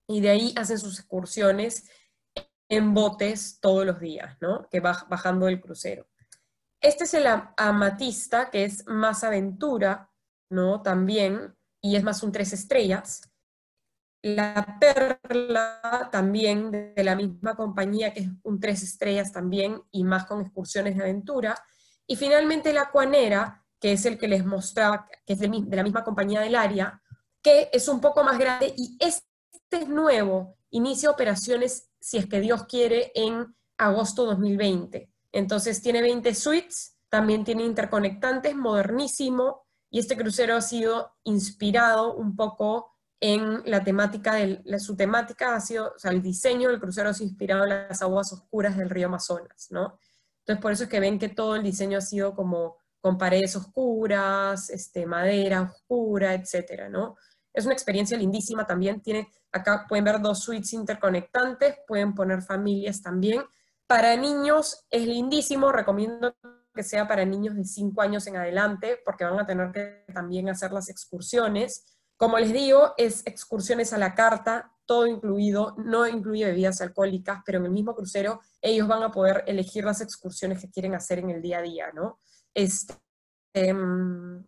y 0.08 0.22
de 0.22 0.30
ahí 0.30 0.54
hacen 0.58 0.80
sus 0.80 1.00
excursiones 1.00 1.90
en 2.70 2.94
botes 2.94 3.60
todos 3.60 3.86
los 3.86 4.00
días, 4.00 4.38
¿no? 4.42 4.68
Que 4.70 4.80
va 4.80 5.06
bajando 5.10 5.48
el 5.48 5.62
crucero. 5.62 6.08
Este 6.82 7.06
es 7.06 7.14
el 7.14 7.26
amatista, 7.58 8.50
que 8.50 8.66
es 8.66 8.86
más 8.88 9.24
aventura, 9.24 10.12
¿no? 10.50 10.82
También, 10.82 11.56
y 11.82 11.96
es 11.96 12.04
más 12.04 12.24
un 12.24 12.32
tres 12.32 12.54
estrellas. 12.54 13.22
La 14.22 14.80
Perla 14.80 16.10
también 16.12 16.72
de 16.72 17.04
la 17.04 17.16
misma 17.16 17.56
compañía, 17.56 18.14
que 18.14 18.22
es 18.22 18.30
un 18.44 18.60
tres 18.60 18.84
estrellas 18.84 19.32
también 19.32 19.82
y 19.92 20.04
más 20.04 20.26
con 20.26 20.42
excursiones 20.42 20.96
de 20.96 21.04
aventura. 21.04 21.56
Y 22.08 22.16
finalmente 22.16 22.74
la 22.74 22.90
Cuanera, 22.90 23.64
que 23.80 23.94
es 23.94 24.06
el 24.06 24.18
que 24.18 24.28
les 24.28 24.46
mostraba, 24.46 25.08
que 25.26 25.34
es 25.34 25.40
de, 25.40 25.48
la 25.48 25.84
misma 25.84 26.04
compañía 26.04 26.42
del 26.42 26.56
área, 26.56 27.02
que 27.42 27.70
es 27.72 27.88
un 27.88 28.02
poco 28.02 28.24
más 28.24 28.40
grande 28.40 28.74
y 28.76 28.98
este 29.00 29.28
es 29.76 29.90
nuevo, 29.90 30.58
inicia 30.70 31.10
operaciones, 31.10 31.90
si 32.00 32.18
es 32.18 32.28
que 32.28 32.40
Dios 32.40 32.66
quiere, 32.66 33.12
en 33.16 33.56
agosto 33.78 34.26
2020. 34.26 35.10
Entonces 35.32 35.82
tiene 35.82 36.02
20 36.02 36.34
suites, 36.34 36.98
también 37.10 37.44
tiene 37.44 37.64
interconectantes, 37.64 38.56
modernísimo, 38.56 39.66
y 39.90 40.00
este 40.00 40.18
crucero 40.18 40.56
ha 40.56 40.62
sido 40.62 41.14
inspirado 41.24 42.16
un 42.16 42.36
poco 42.36 42.96
en 43.20 43.62
la 43.66 43.84
temática, 43.84 44.34
de 44.36 44.80
su 44.80 44.96
temática 44.96 45.56
ha 45.56 45.62
sido, 45.62 45.94
el 46.04 46.22
diseño 46.22 46.70
del 46.70 46.80
crucero 46.80 47.14
se 47.14 47.24
ha 47.24 47.28
inspirado 47.28 47.64
en 47.64 47.70
las 47.70 48.02
aguas 48.02 48.32
oscuras 48.34 48.78
del 48.78 48.90
río 48.90 49.08
Amazonas, 49.08 49.68
¿no? 49.72 50.00
Entonces 50.40 50.62
por 50.62 50.72
eso 50.74 50.84
es 50.84 50.90
que 50.90 51.00
ven 51.00 51.18
que 51.18 51.30
todo 51.30 51.56
el 51.56 51.64
diseño 51.64 51.98
ha 51.98 52.02
sido 52.02 52.36
como 52.36 52.78
con 53.00 53.18
paredes 53.18 53.56
oscuras, 53.56 54.70
este, 54.70 55.06
madera 55.06 55.62
oscura, 55.62 56.34
etcétera, 56.34 56.90
¿no? 56.90 57.16
Es 57.56 57.66
una 57.66 57.74
experiencia 57.74 58.18
lindísima 58.18 58.68
también, 58.68 59.02
tiene, 59.02 59.30
acá 59.52 59.86
pueden 59.88 60.06
ver 60.06 60.22
dos 60.22 60.40
suites 60.40 60.74
interconectantes, 60.74 61.78
pueden 61.88 62.14
poner 62.14 62.42
familias 62.42 63.02
también. 63.02 63.44
Para 63.88 64.16
niños 64.16 64.86
es 64.90 65.08
lindísimo, 65.08 65.72
recomiendo 65.72 66.36
que 66.74 66.84
sea 66.84 67.08
para 67.08 67.24
niños 67.24 67.56
de 67.56 67.64
5 67.64 68.02
años 68.02 68.28
en 68.28 68.36
adelante, 68.36 69.00
porque 69.06 69.24
van 69.24 69.40
a 69.40 69.46
tener 69.46 69.72
que 69.72 70.06
también 70.14 70.50
hacer 70.50 70.74
las 70.74 70.90
excursiones, 70.90 71.96
como 72.18 72.40
les 72.40 72.54
digo, 72.54 72.94
es 72.98 73.24
excursiones 73.26 73.92
a 73.92 73.98
la 73.98 74.16
carta, 74.16 74.72
todo 74.86 75.06
incluido, 75.06 75.76
no 75.78 76.08
incluye 76.08 76.46
bebidas 76.46 76.80
alcohólicas, 76.80 77.42
pero 77.46 77.58
en 77.58 77.66
el 77.66 77.72
mismo 77.72 77.94
crucero 77.94 78.40
ellos 78.62 78.88
van 78.88 79.04
a 79.04 79.12
poder 79.12 79.44
elegir 79.48 79.84
las 79.84 80.00
excursiones 80.00 80.62
que 80.62 80.70
quieren 80.70 80.96
hacer 80.96 81.20
en 81.20 81.32
el 81.32 81.42
día 81.42 81.58
a 81.58 81.62
día, 81.62 81.92
¿no? 81.94 82.20
Este, 82.54 82.94
em, 83.54 84.46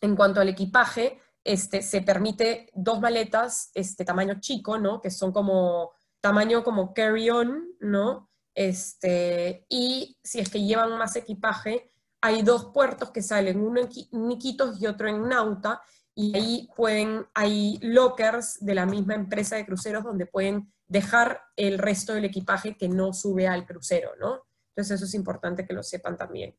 en 0.00 0.16
cuanto 0.16 0.40
al 0.40 0.48
equipaje, 0.48 1.20
este, 1.44 1.82
se 1.82 2.00
permite 2.00 2.70
dos 2.74 3.00
maletas, 3.00 3.70
este, 3.74 4.04
tamaño 4.04 4.40
chico, 4.40 4.78
¿no? 4.78 5.00
Que 5.00 5.10
son 5.10 5.32
como, 5.32 5.92
tamaño 6.20 6.64
como 6.64 6.94
carry-on, 6.94 7.68
¿no? 7.80 8.30
Este, 8.54 9.66
y 9.68 10.18
si 10.22 10.40
es 10.40 10.48
que 10.48 10.64
llevan 10.64 10.96
más 10.96 11.16
equipaje, 11.16 11.92
hay 12.22 12.42
dos 12.42 12.66
puertos 12.72 13.10
que 13.10 13.22
salen, 13.22 13.60
uno 13.60 13.82
en 13.82 14.30
Iquitos 14.30 14.80
y 14.80 14.86
otro 14.86 15.08
en 15.08 15.28
Nauta, 15.28 15.82
y 16.14 16.34
ahí 16.36 16.68
pueden, 16.74 17.26
hay 17.34 17.78
lockers 17.82 18.64
de 18.64 18.74
la 18.74 18.86
misma 18.86 19.14
empresa 19.14 19.56
de 19.56 19.66
cruceros 19.66 20.04
donde 20.04 20.26
pueden 20.26 20.72
dejar 20.86 21.42
el 21.56 21.78
resto 21.78 22.14
del 22.14 22.24
equipaje 22.24 22.76
que 22.76 22.88
no 22.88 23.12
sube 23.12 23.48
al 23.48 23.66
crucero, 23.66 24.12
¿no? 24.18 24.46
Entonces 24.70 24.96
eso 24.96 25.04
es 25.04 25.14
importante 25.14 25.66
que 25.66 25.74
lo 25.74 25.82
sepan 25.82 26.16
también. 26.16 26.56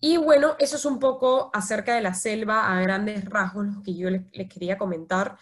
Y 0.00 0.16
bueno, 0.16 0.54
eso 0.58 0.76
es 0.76 0.84
un 0.84 0.98
poco 0.98 1.50
acerca 1.52 1.94
de 1.94 2.00
la 2.00 2.14
selva 2.14 2.72
a 2.72 2.80
grandes 2.80 3.24
rasgos 3.24 3.66
lo 3.66 3.82
que 3.82 3.94
yo 3.94 4.10
les, 4.10 4.22
quería 4.48 4.78
comentar. 4.78 5.36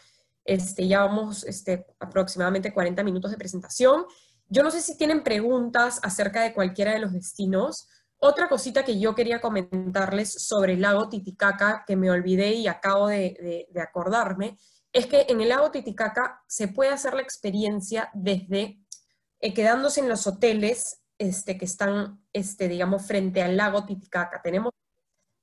Este, 0.44 0.88
ya 0.88 1.00
vamos 1.00 1.44
este, 1.44 1.86
aproximadamente 2.00 2.72
40 2.72 3.04
minutos 3.04 3.30
de 3.30 3.36
presentación. 3.36 4.06
Yo 4.48 4.62
no 4.62 4.70
sé 4.70 4.80
si 4.80 4.96
tienen 4.96 5.22
preguntas 5.22 6.00
acerca 6.02 6.42
de 6.42 6.54
cualquiera 6.54 6.92
de 6.92 7.00
los 7.00 7.12
destinos 7.12 7.88
Otra 8.18 8.48
cosita 8.48 8.84
que 8.84 8.98
yo 8.98 9.14
quería 9.14 9.40
comentarles 9.40 10.32
sobre 10.32 10.74
el 10.74 10.80
lago 10.80 11.08
Titicaca, 11.10 11.84
que 11.86 11.96
me 11.96 12.10
olvidé 12.10 12.54
y 12.54 12.66
acabo 12.66 13.08
de, 13.08 13.68
acordarme, 13.76 14.56
es 14.92 15.06
que 15.06 15.26
en 15.28 15.42
el 15.42 15.50
lago 15.50 15.70
Titicaca 15.70 16.42
se 16.48 16.68
puede 16.68 16.90
hacer 16.90 17.12
la 17.12 17.20
experiencia 17.20 18.08
desde 18.14 18.80
eh, 19.40 19.52
quedándose 19.52 20.00
en 20.00 20.08
los 20.08 20.26
hoteles 20.26 21.02
este, 21.18 21.56
que 21.56 21.64
están, 21.64 22.20
este, 22.32 22.68
digamos, 22.68 23.06
frente 23.06 23.42
al 23.42 23.56
lago 23.56 23.84
Titicaca. 23.84 24.40
Tenemos 24.42 24.72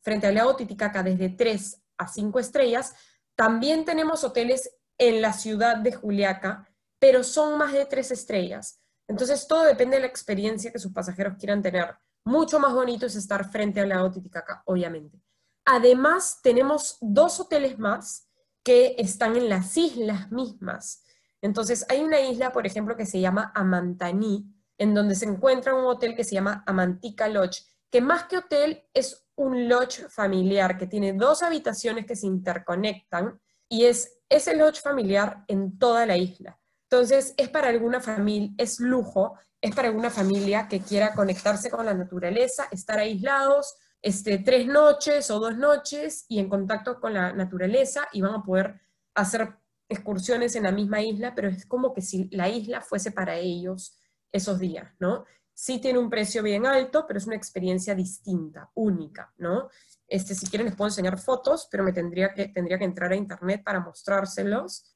frente 0.02 0.28
al 0.28 0.36
lago 0.36 0.56
Titicaca 0.56 1.04
desde 1.04 1.30
3 1.30 1.82
a 1.98 2.08
5 2.08 2.40
estrellas. 2.40 2.94
También 3.36 3.86
tenemos 3.86 4.24
hoteles 4.24 4.70
en 4.98 5.22
la 5.22 5.34
ciudad 5.34 5.78
de 5.78 5.94
Juliaca, 5.94 6.70
pero 7.00 7.24
son 7.24 7.58
más 7.58 7.74
de 7.74 7.86
3 7.86 8.12
estrellas. 8.12 8.80
Entonces, 9.08 9.48
todo 9.48 9.64
depende 9.64 9.98
de 9.98 10.02
la 10.02 10.08
experiencia 10.08 10.72
que 10.72 10.80
sus 10.80 10.94
pasajeros 10.94 11.36
quieran 11.38 11.62
tener. 11.62 11.96
Mucho 12.26 12.60
más 12.60 12.74
bonito 12.74 13.06
es 13.06 13.16
estar 13.16 13.50
frente 13.50 13.82
al 13.82 13.90
lago 13.90 14.12
Titicaca, 14.12 14.64
obviamente. 14.66 15.22
Además, 15.66 16.40
tenemos 16.42 16.98
dos 17.02 17.40
hoteles 17.40 17.80
más 17.80 18.30
que 18.64 18.96
están 18.98 19.36
en 19.36 19.50
las 19.50 19.76
islas 19.78 20.32
mismas. 20.32 21.04
Entonces, 21.42 21.86
hay 21.90 22.02
una 22.02 22.22
isla, 22.22 22.54
por 22.54 22.66
ejemplo, 22.66 22.96
que 22.96 23.06
se 23.06 23.20
llama 23.20 23.52
Amantaní, 23.54 24.53
en 24.78 24.94
donde 24.94 25.16
se 25.16 25.26
encuentra 25.26 25.76
un 25.76 25.86
hotel 25.86 26.16
que 26.16 26.24
se 26.24 26.36
llama 26.36 26.64
Amantica 26.66 27.28
Lodge, 27.28 27.64
que 27.90 28.02
más 28.02 28.26
que 28.26 28.38
hotel 28.38 28.84
es 28.94 29.26
un 29.36 29.68
lodge 29.70 30.08
familiar 30.10 30.78
que 30.78 30.88
tiene 30.88 31.14
dos 31.14 31.44
habitaciones 31.44 32.06
que 32.06 32.16
se 32.16 32.28
interconectan 32.28 33.40
y 33.70 33.86
es 33.86 34.20
ese 34.30 34.56
lodge 34.56 34.82
familiar 34.82 35.44
en 35.48 35.78
toda 35.78 36.06
la 36.06 36.18
isla. 36.18 36.60
Entonces, 36.90 37.34
es 37.38 37.50
para 37.50 37.70
alguna 37.70 38.00
familia, 38.00 38.52
es 38.58 38.80
lujo, 38.80 39.36
es 39.62 39.74
para 39.76 39.88
alguna 39.88 40.10
familia 40.10 40.68
que 40.68 40.82
quiera 40.82 41.14
conectarse 41.14 41.70
con 41.70 41.86
la 41.86 41.94
naturaleza, 41.94 42.68
estar 42.72 43.00
aislados 43.00 43.76
este, 44.04 44.38
tres 44.40 44.68
noches 44.68 45.32
o 45.32 45.40
dos 45.40 45.58
noches 45.58 46.26
y 46.28 46.40
en 46.40 46.50
contacto 46.50 47.00
con 47.00 47.14
la 47.14 47.32
naturaleza 47.32 48.08
y 48.12 48.22
van 48.22 48.36
a 48.36 48.44
poder 48.44 48.82
hacer 49.16 49.56
excursiones 49.88 50.56
en 50.56 50.64
la 50.64 50.72
misma 50.72 51.02
isla, 51.02 51.34
pero 51.34 51.48
es 51.48 51.66
como 51.66 51.94
que 51.94 52.02
si 52.02 52.28
la 52.32 52.50
isla 52.50 52.82
fuese 52.82 53.12
para 53.12 53.38
ellos 53.38 53.98
esos 54.34 54.60
días, 54.60 54.92
¿no? 55.00 55.26
Sí 55.54 55.80
tiene 55.80 56.00
un 56.00 56.10
precio 56.10 56.44
bien 56.44 56.66
alto, 56.66 57.06
pero 57.08 57.20
es 57.20 57.28
una 57.28 57.36
experiencia 57.36 57.96
distinta, 57.96 58.72
única, 58.74 59.32
¿no? 59.38 59.70
Este, 60.08 60.36
si 60.36 60.48
quieren 60.48 60.68
les 60.68 60.76
puedo 60.76 60.90
enseñar 60.90 61.18
fotos, 61.18 61.68
pero 61.72 61.84
me 61.84 61.94
tendría 61.94 62.34
que, 62.34 62.50
tendría 62.50 62.78
que 62.78 62.86
entrar 62.86 63.12
a 63.12 63.16
internet 63.16 63.64
para 63.64 63.80
mostrárselos. 63.80 64.96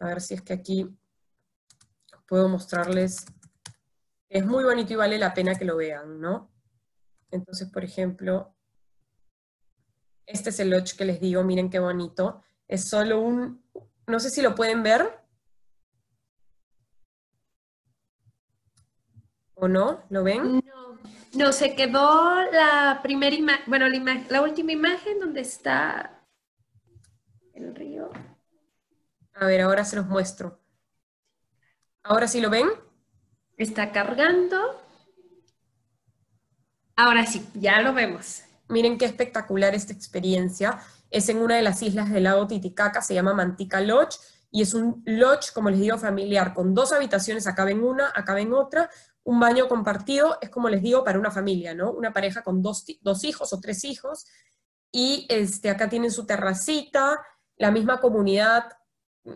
A 0.00 0.06
ver 0.08 0.20
si 0.20 0.34
es 0.34 0.42
que 0.42 0.52
aquí 0.52 0.88
puedo 2.26 2.48
mostrarles. 2.48 3.24
Es 4.28 4.44
muy 4.44 4.64
bonito 4.64 4.92
y 4.92 4.96
vale 4.96 5.18
la 5.18 5.32
pena 5.32 5.54
que 5.54 5.64
lo 5.64 5.76
vean, 5.76 6.20
¿no? 6.20 6.50
Entonces, 7.30 7.70
por 7.70 7.84
ejemplo, 7.84 8.54
este 10.26 10.50
es 10.50 10.60
el 10.60 10.70
lodge 10.70 10.96
que 10.96 11.04
les 11.04 11.20
digo, 11.20 11.44
miren 11.44 11.70
qué 11.70 11.78
bonito. 11.78 12.42
Es 12.66 12.88
solo 12.88 13.20
un, 13.20 13.64
no 14.06 14.20
sé 14.20 14.30
si 14.30 14.42
lo 14.42 14.54
pueden 14.54 14.82
ver. 14.82 15.21
¿O 19.62 19.68
no? 19.68 20.02
¿Lo 20.10 20.24
ven? 20.24 20.60
No, 20.66 20.98
no 21.34 21.52
se 21.52 21.76
quedó 21.76 22.42
la 22.50 22.98
primera 23.00 23.36
imagen, 23.36 23.62
bueno, 23.68 23.86
la, 23.88 24.24
la 24.28 24.42
última 24.42 24.72
imagen 24.72 25.20
donde 25.20 25.42
está 25.42 26.26
el 27.54 27.72
río. 27.72 28.10
A 29.34 29.46
ver, 29.46 29.60
ahora 29.60 29.84
se 29.84 29.94
los 29.94 30.06
muestro. 30.06 30.58
¿Ahora 32.02 32.26
sí 32.26 32.40
lo 32.40 32.50
ven? 32.50 32.66
Está 33.56 33.92
cargando. 33.92 34.82
Ahora 36.96 37.24
sí, 37.24 37.46
ya 37.54 37.82
lo 37.82 37.94
vemos. 37.94 38.42
Miren 38.68 38.98
qué 38.98 39.04
espectacular 39.04 39.76
esta 39.76 39.92
experiencia. 39.92 40.80
Es 41.08 41.28
en 41.28 41.36
una 41.36 41.54
de 41.54 41.62
las 41.62 41.80
islas 41.82 42.10
del 42.10 42.24
lago 42.24 42.48
Titicaca, 42.48 43.00
se 43.00 43.14
llama 43.14 43.32
Mantica 43.32 43.80
Lodge, 43.80 44.18
y 44.50 44.60
es 44.60 44.74
un 44.74 45.02
lodge, 45.06 45.52
como 45.54 45.70
les 45.70 45.80
digo, 45.80 45.96
familiar, 45.98 46.52
con 46.52 46.74
dos 46.74 46.92
habitaciones, 46.92 47.46
acá 47.46 47.64
ven 47.64 47.82
una, 47.82 48.12
acá 48.14 48.34
ven 48.34 48.52
otra, 48.52 48.90
un 49.24 49.40
baño 49.40 49.68
compartido, 49.68 50.38
es 50.40 50.50
como 50.50 50.68
les 50.68 50.82
digo, 50.82 51.04
para 51.04 51.18
una 51.18 51.30
familia, 51.30 51.74
¿no? 51.74 51.92
Una 51.92 52.12
pareja 52.12 52.42
con 52.42 52.62
dos, 52.62 52.84
dos 53.00 53.24
hijos 53.24 53.52
o 53.52 53.60
tres 53.60 53.84
hijos, 53.84 54.26
y 54.90 55.26
este, 55.30 55.70
acá 55.70 55.88
tienen 55.88 56.10
su 56.10 56.26
terracita, 56.26 57.24
la 57.56 57.70
misma 57.70 58.00
comunidad 58.00 58.64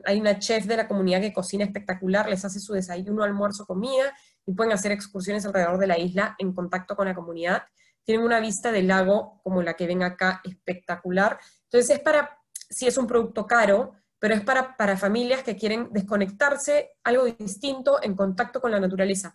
hay 0.05 0.21
una 0.21 0.39
chef 0.39 0.67
de 0.67 0.77
la 0.77 0.89
comunidad 0.89 1.21
que 1.21 1.33
cocina 1.33 1.65
espectacular, 1.65 2.29
les 2.29 2.45
hace 2.45 2.61
su 2.61 2.73
desayuno, 2.73 3.23
almuerzo, 3.23 3.67
comida, 3.67 4.13
y 4.45 4.53
pueden 4.53 4.73
hacer 4.73 4.93
excursiones 4.93 5.47
alrededor 5.47 5.79
de 5.79 5.87
la 5.87 5.99
isla 5.99 6.35
en 6.39 6.53
contacto 6.53 6.97
con 6.97 7.07
la 7.07 7.15
comunidad. 7.15 7.65
Tienen 8.05 8.25
una 8.25 8.41
vista 8.41 8.73
del 8.73 8.89
lago 8.89 9.41
como 9.43 9.63
la 9.63 9.75
que 9.75 9.87
ven 9.87 10.03
acá, 10.03 10.41
espectacular. 10.45 11.39
Entonces 11.65 11.97
es 11.97 12.01
para, 12.01 12.39
si 12.53 12.87
es 12.87 12.97
un 12.99 13.07
producto 13.07 13.47
caro, 13.47 13.95
pero 14.19 14.35
es 14.35 14.43
para, 14.43 14.77
para 14.77 14.97
familias 14.97 15.43
que 15.43 15.57
quieren 15.57 15.89
desconectarse, 15.93 16.93
algo 17.05 17.25
distinto, 17.25 18.03
en 18.03 18.15
contacto 18.15 18.61
con 18.61 18.71
la 18.71 18.81
naturaleza. 18.81 19.35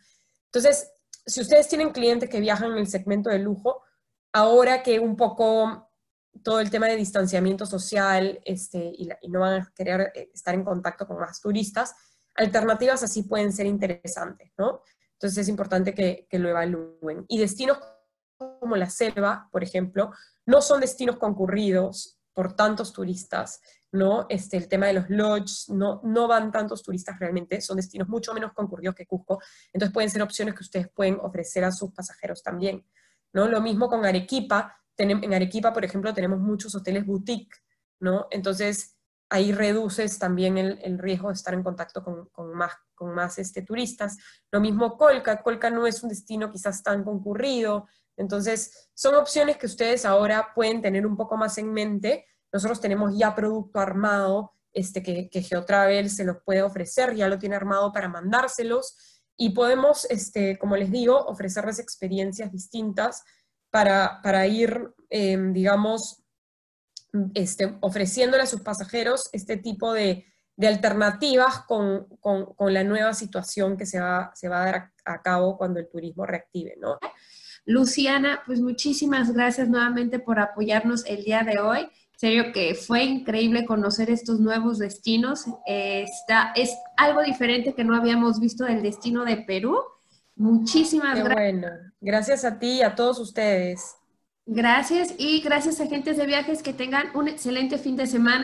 Entonces, 0.53 0.91
si 1.25 1.41
ustedes 1.41 1.67
tienen 1.67 1.91
clientes 1.91 2.29
que 2.29 2.39
viajan 2.39 2.71
en 2.71 2.77
el 2.77 2.87
segmento 2.87 3.29
de 3.29 3.39
lujo, 3.39 3.83
ahora 4.33 4.83
que 4.83 4.99
un 4.99 5.15
poco 5.15 5.89
todo 6.43 6.59
el 6.59 6.69
tema 6.69 6.87
de 6.87 6.95
distanciamiento 6.95 7.65
social 7.65 8.39
este, 8.45 8.93
y, 8.97 9.09
no 9.29 9.41
van 9.41 9.61
a 9.61 9.73
querer 9.75 10.11
eh, 10.15 10.31
estar 10.33 10.53
en 10.53 10.63
contacto 10.63 11.07
con 11.07 11.19
más 11.19 11.41
turistas, 11.41 11.93
alternativas 12.35 13.03
así 13.03 13.23
pueden 13.23 13.51
ser 13.51 13.65
interesantes, 13.65 14.51
¿no? 14.57 14.81
Entonces 15.13 15.39
es 15.39 15.49
importante 15.49 15.93
que, 15.93 16.27
lo 16.31 16.49
evalúen. 16.49 17.25
Y 17.27 17.37
destinos 17.39 17.77
como 18.37 18.75
la 18.75 18.89
selva, 18.89 19.49
por 19.51 19.63
ejemplo, 19.63 20.11
no 20.45 20.61
son 20.61 20.81
destinos 20.81 21.17
concurridos 21.17 22.17
por 22.33 22.55
tantos 22.55 22.91
turistas, 22.91 23.61
¿no? 23.91 24.25
Este, 24.29 24.57
el 24.57 24.67
tema 24.67 24.87
de 24.87 24.93
los 24.93 25.09
lodges, 25.09 25.69
no, 25.69 26.01
no 26.03 26.27
van 26.27 26.51
tantos 26.51 26.81
turistas 26.81 27.19
realmente, 27.19 27.59
son 27.61 27.77
destinos 27.77 28.07
mucho 28.07 28.33
menos 28.33 28.53
concurridos 28.53 28.95
que 28.95 29.05
Cusco, 29.05 29.41
entonces 29.73 29.93
pueden 29.93 30.09
ser 30.09 30.21
opciones 30.21 30.55
que 30.55 30.63
ustedes 30.63 30.87
pueden 30.89 31.17
ofrecer 31.21 31.63
a 31.63 31.71
sus 31.71 31.91
pasajeros 31.91 32.41
también, 32.41 32.85
¿no? 33.33 33.47
Lo 33.47 33.61
mismo 33.61 33.89
con 33.89 34.05
Arequipa, 34.05 34.77
en 34.97 35.33
Arequipa, 35.33 35.73
por 35.73 35.83
ejemplo, 35.83 36.13
tenemos 36.13 36.39
muchos 36.39 36.75
hoteles 36.75 37.05
boutique, 37.05 37.57
¿no? 37.99 38.27
Entonces, 38.29 38.97
ahí 39.31 39.53
reduces 39.53 40.19
también 40.19 40.57
el, 40.57 40.99
riesgo 40.99 41.29
de 41.29 41.35
estar 41.35 41.53
en 41.53 41.63
contacto 41.63 42.03
con, 42.03 42.53
más, 42.53 42.73
con 42.93 43.15
más 43.15 43.39
este, 43.39 43.61
turistas. 43.61 44.17
Lo 44.51 44.59
mismo 44.59 44.97
Colca, 44.97 45.41
Colca 45.41 45.69
no 45.69 45.87
es 45.87 46.03
un 46.03 46.09
destino 46.09 46.51
quizás 46.51 46.83
tan 46.83 47.03
concurrido, 47.03 47.87
entonces 48.17 48.89
son 48.93 49.15
opciones 49.15 49.55
que 49.55 49.67
ustedes 49.67 50.05
ahora 50.05 50.49
pueden 50.53 50.81
tener 50.81 51.07
un 51.07 51.15
poco 51.15 51.37
más 51.37 51.57
en 51.57 51.71
mente. 51.71 52.27
Nosotros 52.51 52.81
tenemos 52.81 53.17
ya 53.17 53.35
producto 53.35 53.79
armado 53.79 54.53
este, 54.73 55.03
que, 55.03 55.29
que 55.29 55.41
Geotravel 55.41 56.09
se 56.09 56.23
los 56.23 56.37
puede 56.45 56.61
ofrecer, 56.61 57.15
ya 57.15 57.27
lo 57.27 57.39
tiene 57.39 57.55
armado 57.55 57.91
para 57.91 58.09
mandárselos 58.09 58.95
y 59.37 59.49
podemos, 59.49 60.05
este, 60.11 60.59
como 60.59 60.77
les 60.77 60.91
digo, 60.91 61.17
ofrecerles 61.17 61.79
experiencias 61.79 62.51
distintas 62.51 63.23
para, 63.71 64.45
ir, 64.45 64.93
em, 65.09 65.51
digamos, 65.51 66.21
este, 67.33 67.75
ofreciéndole 67.81 68.43
a 68.43 68.45
sus 68.45 68.61
pasajeros 68.61 69.29
este 69.33 69.57
tipo 69.57 69.93
de, 69.93 70.25
alternativas 70.61 71.61
con, 71.67 72.07
la 72.59 72.83
nueva 72.83 73.15
situación 73.15 73.77
que 73.77 73.87
se 73.87 73.99
va, 73.99 74.31
se 74.35 74.47
va 74.47 74.61
a 74.61 74.65
dar 74.65 74.91
a, 75.05 75.21
cabo 75.23 75.57
cuando 75.57 75.79
el 75.79 75.89
turismo 75.89 76.27
reactive, 76.27 76.75
¿no? 76.79 76.99
Luciana, 77.65 78.43
pues 78.45 78.61
muchísimas 78.61 79.33
gracias 79.33 79.69
nuevamente 79.69 80.19
por 80.19 80.39
apoyarnos 80.39 81.03
el 81.07 81.23
día 81.23 81.41
de 81.41 81.57
hoy. 81.57 81.89
Serio 82.21 82.51
que 82.53 82.75
fue 82.75 83.03
increíble 83.03 83.65
conocer 83.65 84.11
estos 84.11 84.39
nuevos 84.39 84.77
destinos. 84.77 85.45
está, 85.65 86.51
es 86.55 86.71
algo 86.95 87.23
diferente 87.23 87.73
que 87.73 87.83
no 87.83 87.95
habíamos 87.95 88.39
visto 88.39 88.63
del 88.63 88.83
destino 88.83 89.25
de 89.25 89.37
Perú 89.37 89.75
Muchísimas 90.35 91.17
gracias. 91.17 91.35
Bueno, 91.35 91.67
gracias 91.99 92.45
a 92.45 92.59
ti 92.59 92.77
y 92.77 92.81
a 92.83 92.93
todos 92.93 93.19
ustedes. 93.19 93.95
Gracias 94.45 95.15
y 95.17 95.41
gracias 95.41 95.79
agentes 95.81 96.17
de 96.17 96.27
viajes 96.27 96.61
que 96.61 96.73
tengan 96.73 97.15
un 97.15 97.27
excelente 97.27 97.79
fin 97.79 97.95
de 97.95 98.05
semana. 98.05 98.43